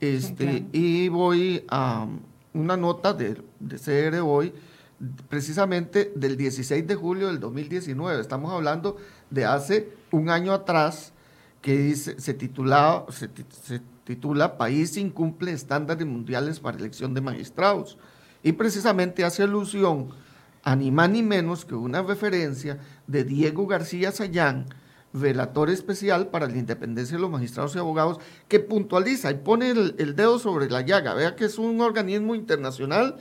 [0.00, 0.64] Este, claro.
[0.72, 2.06] Y voy a
[2.54, 4.52] una nota de, de CR hoy,
[5.28, 8.20] precisamente del 16 de julio del 2019.
[8.20, 8.96] Estamos hablando
[9.30, 11.12] de hace un año atrás,
[11.62, 17.98] que se, titulaba, se, ti- se titula País incumple estándares mundiales para elección de magistrados.
[18.42, 20.08] Y precisamente hace alusión
[20.62, 24.66] a ni más ni menos que una referencia de Diego García Sayán,
[25.12, 29.94] relator especial para la independencia de los magistrados y abogados, que puntualiza y pone el,
[29.98, 31.14] el dedo sobre la llaga.
[31.14, 33.16] Vea que es un organismo internacional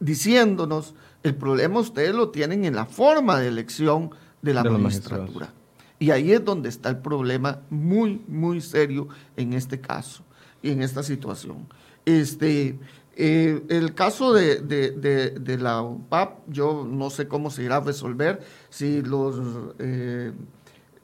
[0.00, 4.10] diciéndonos, el problema ustedes lo tienen en la forma de elección
[4.42, 5.52] de la De magistratura.
[5.98, 10.24] Y ahí es donde está el problema muy, muy serio en este caso
[10.62, 11.66] y en esta situación.
[12.06, 12.78] Este,
[13.16, 17.76] eh, el caso de, de- de- de la UPAP, yo no sé cómo se irá
[17.76, 19.36] a resolver, si los...
[19.78, 20.32] eh,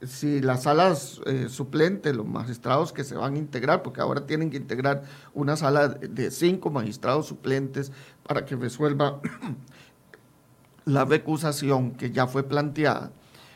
[0.03, 4.51] si las salas eh, suplentes, los magistrados que se van a integrar, porque ahora tienen
[4.51, 5.03] que integrar
[5.35, 7.93] una sala de cinco magistrados suplentes
[8.27, 9.21] para que resuelva
[10.85, 13.11] la recusación que ya fue planteada.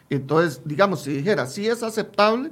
[0.08, 2.50] Entonces, digamos, si dijera, si es aceptable,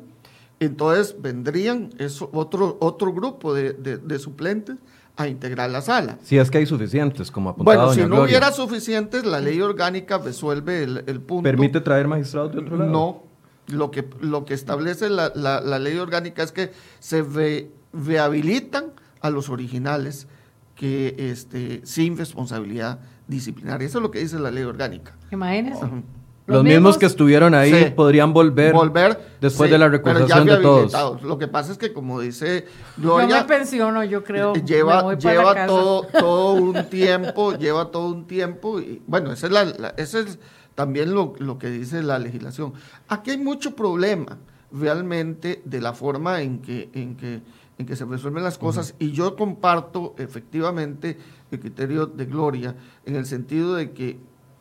[0.61, 4.76] entonces vendrían eso, otro, otro grupo de, de- de suplentes
[5.16, 6.18] a integrar la sala.
[6.22, 8.24] Si es que hay suficientes, como apuntaba Bueno, si no Gloria.
[8.24, 11.43] hubiera suficientes, la ley orgánica resuelve el, el punto.
[11.43, 12.91] ¿Permite traer magistrados de otro lado?
[12.91, 13.22] No,
[13.69, 18.87] lo que, lo que establece la, la- la ley orgánica es que se re- rehabilitan
[19.21, 20.27] a los originales
[20.75, 23.87] que este, sin responsabilidad disciplinaria.
[23.87, 25.16] Eso es lo que dice la ley orgánica.
[25.31, 25.85] Imagínense.
[25.85, 26.03] Ujú.
[26.47, 27.91] Los mismos que estuvieron ahí Sí.
[27.95, 31.23] podrían volver, Volver después sí, de la recusación de todos.
[31.23, 32.64] Lo que pasa es que, como dice
[32.97, 34.55] Yo Gloria, me pensiono, yo creo.
[34.55, 35.66] me lleva, lleva casa.
[35.66, 40.21] todo, todo un tiempo, lleva todo un tiempo, y bueno, esa es, la, la- ese
[40.21, 40.39] es
[40.79, 42.72] también lo, lo que dice la legislación.
[43.09, 44.39] Aquí hay mucho problema
[44.70, 47.41] realmente de la forma en que, en que,
[47.79, 51.18] en que se resuelven las cosas, y yo comparto efectivamente
[51.51, 54.20] el criterio de Gloria, en el sentido de que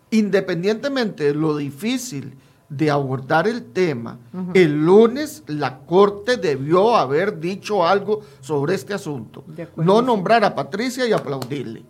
[0.10, 2.34] independientemente de lo difícil
[2.70, 4.18] de abordar el tema,
[4.54, 9.46] el lunes la Corte debió haber dicho algo sobre este asunto.
[9.78, 11.86] No nombrar a Patricia y aplaudirle.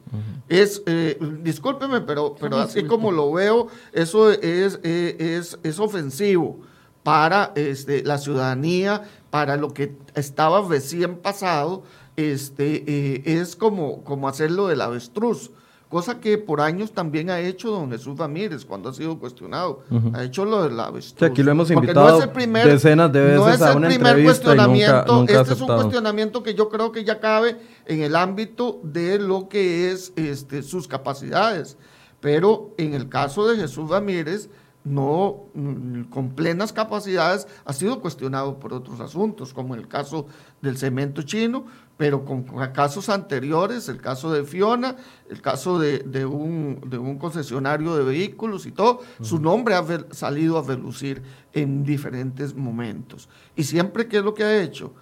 [0.47, 6.59] Es, eh, discúlpeme, pero, pero así como lo veo, eso es, eh, es, es ofensivo
[7.03, 11.83] para este, la ciudadanía, para lo que estaba recién pasado,
[12.17, 15.51] este, eh, es como, como hacerlo del avestruz.
[15.89, 19.83] Cosa que por años también ha hecho don Jesús Ramírez cuando ha sido cuestionado.
[20.13, 21.15] Ha hecho lo del avestruz.
[21.19, 23.77] Sí, aquí lo hemos invitado es el primer- decenas de no veces es a el
[23.77, 25.15] una primer y nunca- cuestionamiento.
[25.15, 29.17] nunca este es un cuestionamiento que yo creo que ya cabe en el ámbito de
[29.17, 31.77] lo que es este, sus capacidades.
[32.19, 34.49] Pero en el caso de Jesús Ramírez,
[34.83, 40.25] no mm, con plenas capacidades, ha sido cuestionado por otros asuntos, como el caso
[40.61, 41.65] del cemento chino,
[41.97, 44.95] pero con, con casos anteriores, el caso de Fiona,
[45.29, 49.83] el caso de, de un, de un concesionario de vehículos y todo, su nombre ha
[50.11, 51.23] salido a relucir
[51.53, 53.27] en diferentes momentos.
[53.55, 54.93] Y siempre, ¿qué es lo que ha hecho?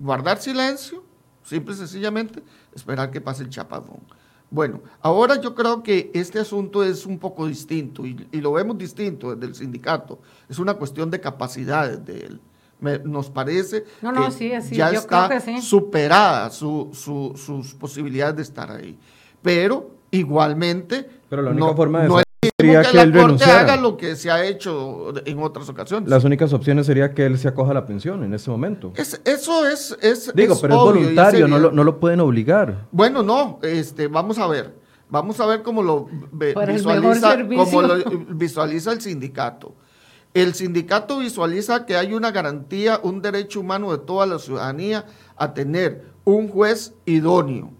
[0.00, 1.04] guardar silencio,
[1.44, 2.42] simple y sencillamente,
[2.74, 4.00] esperar que pase el chapadón.
[4.50, 8.76] Bueno, ahora yo creo que este asunto es un poco distinto y, y lo vemos
[8.76, 10.20] distinto desde el sindicato.
[10.48, 12.40] Es una cuestión de capacidades de él.
[12.80, 15.60] Me- nos parece No, no, que sí, sí, ya yo está sí.
[15.60, 18.98] superada su- su- sus posibilidades de estar ahí.
[19.42, 23.60] Pero igualmente, Pero la única forma de no es que, que la él Corte renunciara.
[23.60, 26.08] haga lo que se ha hecho en otras ocasiones.
[26.08, 28.92] Las únicas opciones sería que él se acoja a la pensión en este momento.
[28.96, 32.20] Es- eso es, es Digo, es pero es obvio voluntario, no lo, no lo pueden
[32.20, 32.86] obligar.
[32.92, 34.74] Bueno, no, este, vamos a ver.
[35.10, 37.96] Vamos a ver cómo lo ve- visualiza, cómo lo
[38.28, 39.74] visualiza el sindicato.
[40.32, 45.06] El sindicato visualiza que hay una garantía, un derecho humano de toda la ciudadanía
[45.36, 47.72] a tener un juez idóneo,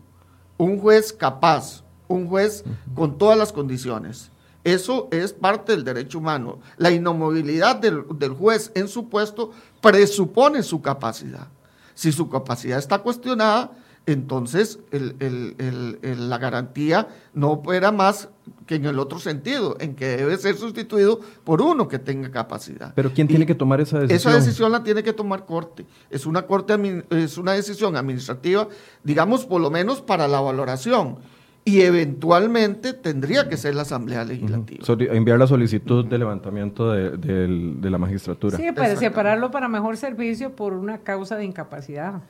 [0.59, 4.31] un juez capaz, un juez con todas las condiciones.
[4.65, 6.59] Eso es parte del derecho humano.
[6.77, 11.47] La inamovilidad del, del juez en su puesto presupone su capacidad.
[11.95, 13.71] Si su capacidad está cuestionada,
[14.13, 18.29] entonces el- el- el- el- la garantía no opera más
[18.67, 22.93] que en el otro sentido, en que debe ser sustituido por uno que tenga capacidad.
[22.95, 24.33] Pero ¿quién Y tiene que tomar esa decisión?
[24.33, 25.85] Esa decisión la tiene que tomar corte.
[26.11, 28.69] Es una corte es una decisión administrativa,
[29.05, 31.19] digamos, por lo menos para la valoración.
[31.63, 34.83] Y eventualmente tendría que ser la Asamblea Legislativa.
[34.85, 38.57] Soli- enviar la solicitud de levantamiento de, del- de la magistratura.
[38.57, 42.23] Sí, para separarlo para mejor servicio por una causa de incapacidad.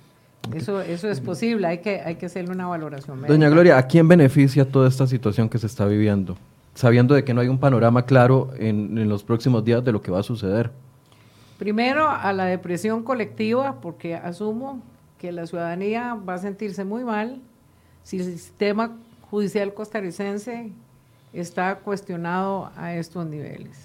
[0.55, 3.19] Eso, eso es posible, hay que, hay que hacerle una valoración.
[3.19, 3.33] médica.
[3.33, 6.37] Doña Gloria, ¿a quién beneficia toda esta situación que se está viviendo?
[6.75, 10.01] sabiendo de que no hay un panorama claro en, en los próximos días de lo
[10.01, 10.71] que va a suceder?
[11.59, 14.83] Primero, a la depresión colectiva, porque asumo
[15.19, 17.41] que la ciudadanía va a sentirse muy mal
[18.03, 18.97] si el sistema
[19.31, 20.73] judicial costarricense
[21.33, 23.79] está cuestionado a estos niveles.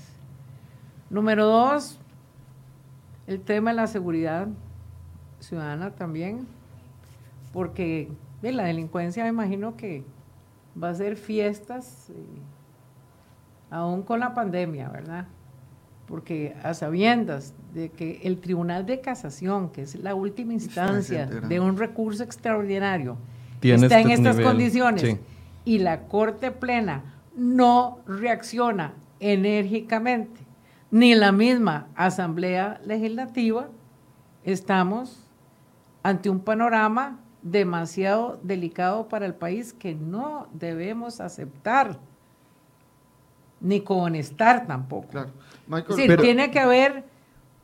[1.10, 2.00] Número dos,
[3.28, 4.48] el tema de la seguridad
[5.46, 6.48] ciudadana también,
[7.54, 8.10] porque
[8.42, 10.04] de la delincuencia me imagino que
[10.82, 12.14] va a ser fiestas, eh,
[13.70, 15.28] aún con la pandemia, ¿verdad?
[16.08, 21.60] Porque a sabiendas de que el Tribunal de Casación, que es la última instancia de
[21.60, 23.18] un recurso extraordinario,
[23.62, 25.18] está en este estas condiciones
[25.64, 27.04] y la Corte Plena
[27.36, 30.42] no reacciona enérgicamente,
[30.92, 33.68] ni la misma Asamblea Legislativa,
[34.44, 35.25] estamos
[36.06, 41.98] ante un panorama demasiado delicado para el país que no debemos aceptar,
[43.60, 45.08] ni conectar tampoco.
[45.08, 45.32] Claro.
[46.22, 47.06] tiene que haber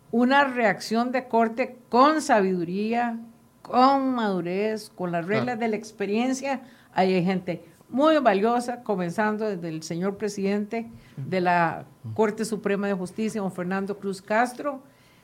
[0.10, 3.20] una reacción de corte con sabiduría,
[3.62, 6.62] con madurez, con las reglas de la experiencia.
[6.94, 11.86] Hay gente muy valiosa, comenzando desde el señor presidente de la
[12.16, 14.82] Corte Suprema de Justicia, don Fernando Cruz Castro,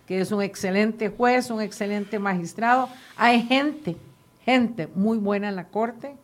[0.07, 2.89] que es un excelente juez, un excelente magistrado.
[3.17, 3.97] Hay gente,
[4.43, 6.15] gente muy buena en la Corte,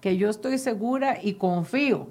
[0.00, 2.06] que yo estoy segura y confío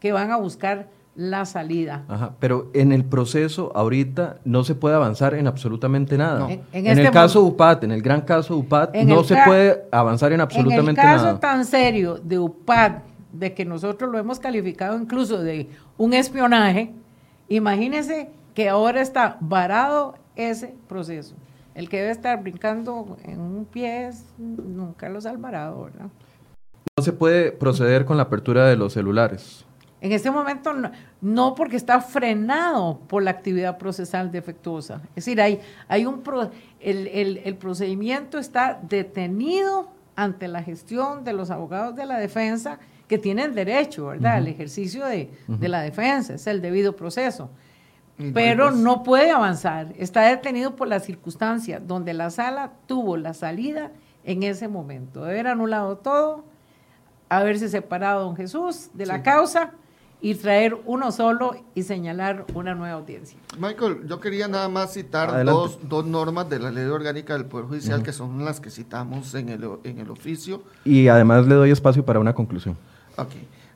[0.00, 2.04] que van a buscar la salida.
[2.06, 6.48] Ajá, pero en el proceso ahorita no se puede avanzar en absolutamente nada.
[6.48, 10.40] En, el este caso UPAT, en el gran caso UPAT, no se puede avanzar en
[10.40, 11.14] absolutamente nada.
[11.14, 13.02] En el caso tan serio de UPAT,
[13.32, 16.92] de que nosotros lo hemos calificado incluso de un espionaje,
[17.48, 21.34] imagínense que ahora está varado ese proceso.
[21.74, 26.08] El que debe estar brincando en un pie es nunca lo Alvarado, ¿verdad?
[26.96, 29.64] No se puede proceder con la apertura de los celulares.
[30.00, 30.72] En este momento
[31.20, 35.02] no, porque está frenado por la actividad procesal defectuosa.
[35.10, 36.22] Es decir, hay, hay un
[36.80, 42.78] el, procedimiento está detenido ante la gestión de los abogados de la defensa
[43.08, 45.30] que tienen derecho, ¿verdad?, al ejercicio de,
[45.60, 47.50] la defensa, es el debido proceso.
[48.34, 53.92] Pero no puede avanzar, está detenido por la circunstancia donde la sala tuvo la salida
[54.24, 55.22] en ese momento.
[55.22, 56.44] De haber anulado todo,
[57.28, 59.72] haberse separado don Jesús de la causa
[60.20, 63.38] y traer uno solo y señalar una nueva audiencia.
[63.56, 67.66] Michael, yo quería nada más citar dos, dos, normas de la ley orgánica del Poder
[67.66, 70.62] Judicial que son las que citamos en el, en el oficio.
[70.84, 72.76] Y además le doy espacio para una conclusión.
[73.16, 73.30] Ok.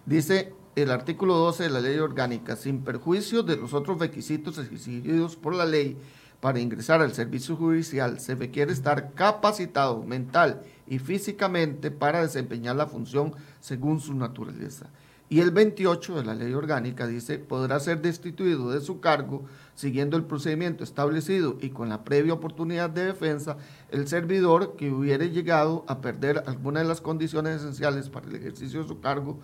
[0.05, 5.37] Dice el artículo 12 de la ley orgánica, sin perjuicio de los otros requisitos exigidos
[5.37, 5.99] por la ley
[6.41, 12.87] para ingresar al servicio judicial, se requiere estar capacitado mental y físicamente para desempeñar la
[12.87, 14.89] función según su naturaleza.
[15.29, 19.45] Y el 28 de la ley orgánica dice, podrá ser destituido de su cargo
[19.75, 23.57] siguiendo el procedimiento establecido y con la previa oportunidad de defensa
[23.91, 28.83] el servidor que hubiere llegado a perder alguna de las condiciones esenciales para el ejercicio
[28.83, 29.39] de su cargo,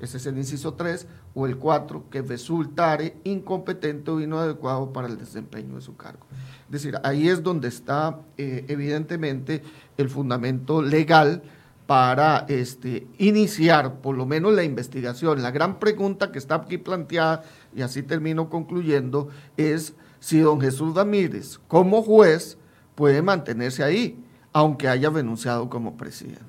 [0.00, 5.18] ese es el inciso 3, o el 4, que resultare incompetente o inadecuado para el
[5.18, 6.26] desempeño de su cargo.
[6.66, 9.62] Es decir, ahí es donde está eh, evidentemente
[9.96, 11.42] el fundamento legal
[11.86, 15.42] para este, iniciar por lo menos la investigación.
[15.42, 17.42] La gran pregunta que está aquí planteada,
[17.74, 22.56] y así termino concluyendo, es si don Jesús Ramírez, como juez,
[22.94, 24.22] puede mantenerse ahí,
[24.52, 26.44] aunque haya renunciado como presidente.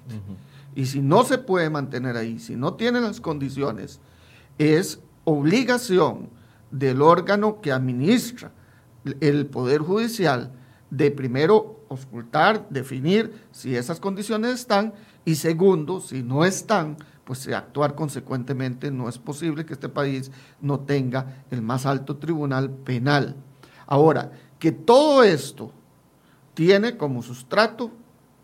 [0.76, 4.00] Y si no se puede mantener ahí, si no tiene las condiciones,
[4.58, 6.30] es obligación
[6.72, 8.52] del órgano que administra
[9.20, 10.54] el Poder Judicial
[10.90, 14.94] de primero ocultar, definir si esas condiciones están
[15.26, 18.92] y segundo, si no están, pues actuar consecuentemente.
[18.92, 23.36] No es posible que este país no tenga el más alto tribunal penal.
[23.86, 25.72] Ahora, que todo esto
[26.54, 27.92] tiene como sustrato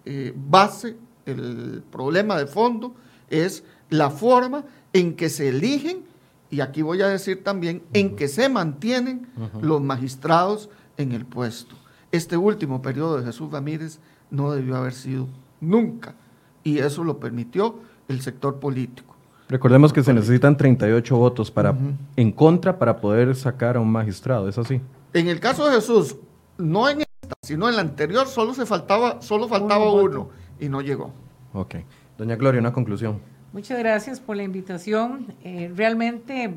[0.05, 0.97] eh, base,
[1.31, 2.93] el problema de fondo
[3.29, 4.63] es la forma
[4.93, 6.03] en que se eligen,
[6.49, 9.27] y aquí voy a decir también, en que se mantienen
[9.61, 11.75] los magistrados en el puesto.
[12.11, 13.99] Este último periodo de Jesús Ramírez
[14.31, 15.27] no debió haber sido
[15.59, 16.15] nunca
[16.63, 17.75] y eso lo permitió
[18.07, 19.15] el sector político.
[19.49, 21.73] Recordemos que se necesitan 38 votos para,
[22.15, 24.81] en contra para poder sacar a un magistrado, ¿es así?
[25.13, 26.17] En el caso de Jesús,
[26.57, 30.29] no en esta, sino en la anterior, solo, se faltaba, solo faltaba uno,
[30.59, 31.11] y no llegó.
[31.53, 31.75] Ok.
[32.17, 33.19] Doña Gloria, una conclusión.
[33.53, 35.33] Muchas gracias por la invitación.
[35.43, 36.53] Eh, realmente,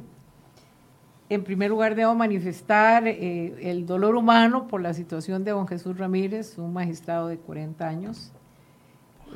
[1.28, 5.96] en primer lugar, debo manifestar eh, el dolor humano por la situación de don Jesús
[5.96, 8.32] Ramírez, un magistrado de 40 años.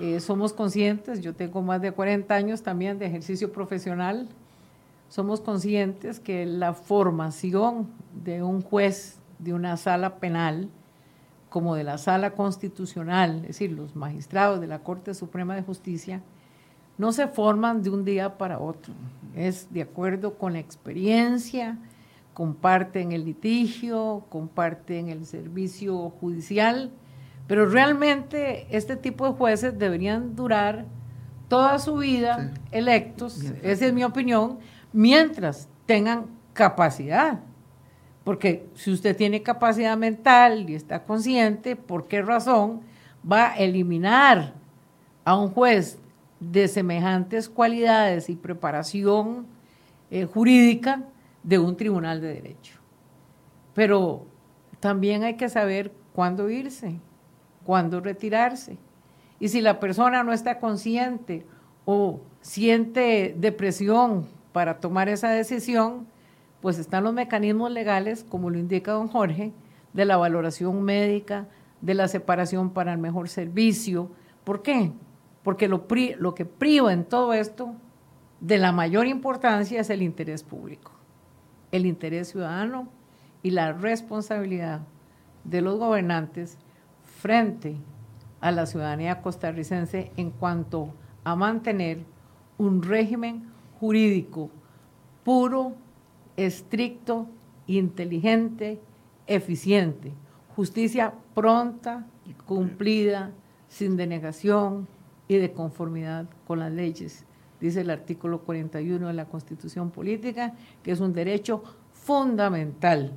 [0.01, 4.29] Eh, somos conscientes, yo tengo más de 40 años también de ejercicio profesional,
[5.09, 7.87] somos conscientes que la formación
[8.25, 10.69] de un juez de una sala penal
[11.55, 16.21] como de la sala constitucional, es decir, los magistrados de la Corte Suprema de Justicia,
[16.99, 18.93] no se forman de un día para otro.
[19.37, 21.79] Es de acuerdo con la experiencia,
[22.33, 26.91] comparten el litigio, comparten el servicio judicial,
[27.47, 30.87] pero realmente este tipo de jueces deberían durar
[31.47, 34.59] toda su vida electos, esa es mi opinión,
[34.93, 37.39] mientras tengan capacidad.
[38.25, 42.81] Porque si usted tiene capacidad mental y está consciente, ¿por qué razón
[43.31, 44.55] va a eliminar
[45.25, 45.99] a un juez
[46.41, 49.47] de semejantes cualidades y preparación
[50.11, 51.03] eh, jurídica
[51.43, 52.79] de un tribunal de derecho?
[53.75, 54.25] Pero
[54.81, 56.99] también hay que saber cuándo irse,
[57.65, 58.79] cuándo retirarse.
[59.39, 61.45] Y si la persona no está consciente
[61.85, 66.07] o siente depresión para tomar esa decisión,
[66.65, 69.53] pues están los mecanismos legales, como lo indica don Jorge,
[69.93, 71.47] de la valoración médica,
[71.83, 74.11] de la separación para el mejor servicio.
[74.45, 74.91] ¿Por qué?
[75.43, 75.87] Porque lo,
[76.17, 77.75] lo que priva en todo esto
[78.41, 80.93] de la mayor importancia es el interés público,
[81.71, 82.89] el interés ciudadano
[83.43, 84.81] y la responsabilidad
[85.45, 86.57] de los gobernantes
[87.21, 87.77] frente
[88.41, 90.95] a la ciudadanía costarricense en cuanto
[91.25, 92.07] a mantener
[92.57, 94.49] un régimen jurídico
[95.25, 95.75] puro,
[96.37, 97.27] estricto,
[97.67, 98.81] inteligente,
[99.27, 100.13] eficiente.
[100.55, 102.07] Justicia pronta,
[102.47, 103.33] cumplida,
[103.69, 104.87] sin denegación
[105.27, 107.25] y de conformidad con las leyes.
[107.61, 111.63] Dice el artículo 41 de la Constitución Política, que es un derecho
[111.93, 113.13] fundamental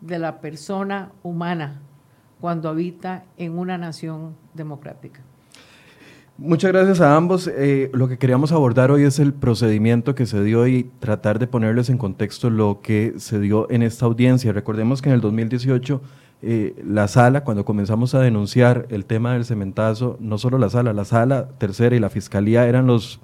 [0.00, 1.80] de la persona humana
[2.40, 5.22] cuando habita en una nación democrática.
[6.40, 7.50] Muchas gracias a ambos.
[7.52, 11.48] Eh, lo que queríamos abordar hoy es el procedimiento que se dio y tratar de
[11.48, 14.52] ponerles en contexto lo que se dio en esta audiencia.
[14.52, 16.00] Recordemos que en el 2018
[16.42, 20.92] eh, la sala, cuando comenzamos a denunciar el tema del cementazo, no solo la sala,
[20.92, 23.18] la sala tercera y la fiscalía eran los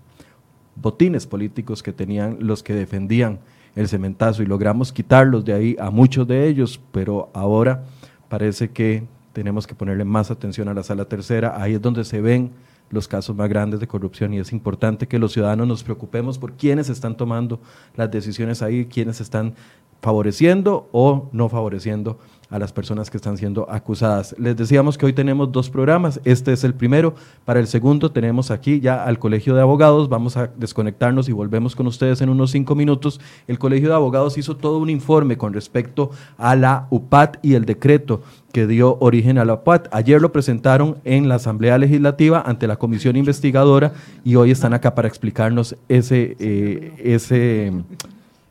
[0.75, 3.39] botines políticos que tenían los que defendían
[3.77, 7.85] el cementazo y logramos quitarlos de ahí a muchos de ellos, pero ahora
[8.29, 11.62] parece que tenemos que ponerle más atención a la sala tercera.
[11.62, 12.51] Ahí es donde se ven
[12.91, 16.53] los casos más grandes de corrupción y es importante que los ciudadanos nos preocupemos por
[16.53, 17.61] quiénes están tomando
[17.97, 19.55] las decisiones ahí, quiénes están
[20.01, 22.18] favoreciendo o no favoreciendo
[22.51, 24.35] a las personas que están siendo acusadas.
[24.39, 27.15] Les decíamos que hoy tenemos dos programas, este es el primero,
[27.45, 31.75] para el segundo tenemos aquí ya al Colegio de Abogados, vamos a desconectarnos y volvemos
[31.75, 33.21] con ustedes en unos cinco minutos.
[33.49, 37.65] El Colegio de Abogados hizo todo un informe con respecto a la UPAT y el
[37.65, 38.23] decreto
[38.53, 39.89] que dio origen a la UPAT.
[39.91, 43.93] Ayer lo presentaron en la Asamblea Legislativa ante la Comisión Investigadora
[44.25, 47.73] y hoy están acá para explicarnos ese, eh, ese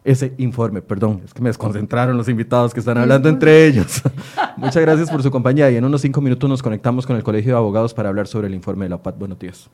[0.04, 0.82] ese informe.
[0.82, 4.02] Perdón, es que me desconcentraron los invitados que están hablando entre ellos.
[4.58, 7.54] Muchas gracias por su compañía y en unos cinco minutos nos conectamos con el Colegio
[7.54, 9.18] de Abogados para hablar sobre el informe de la OPAT.
[9.18, 9.70] Buenos días.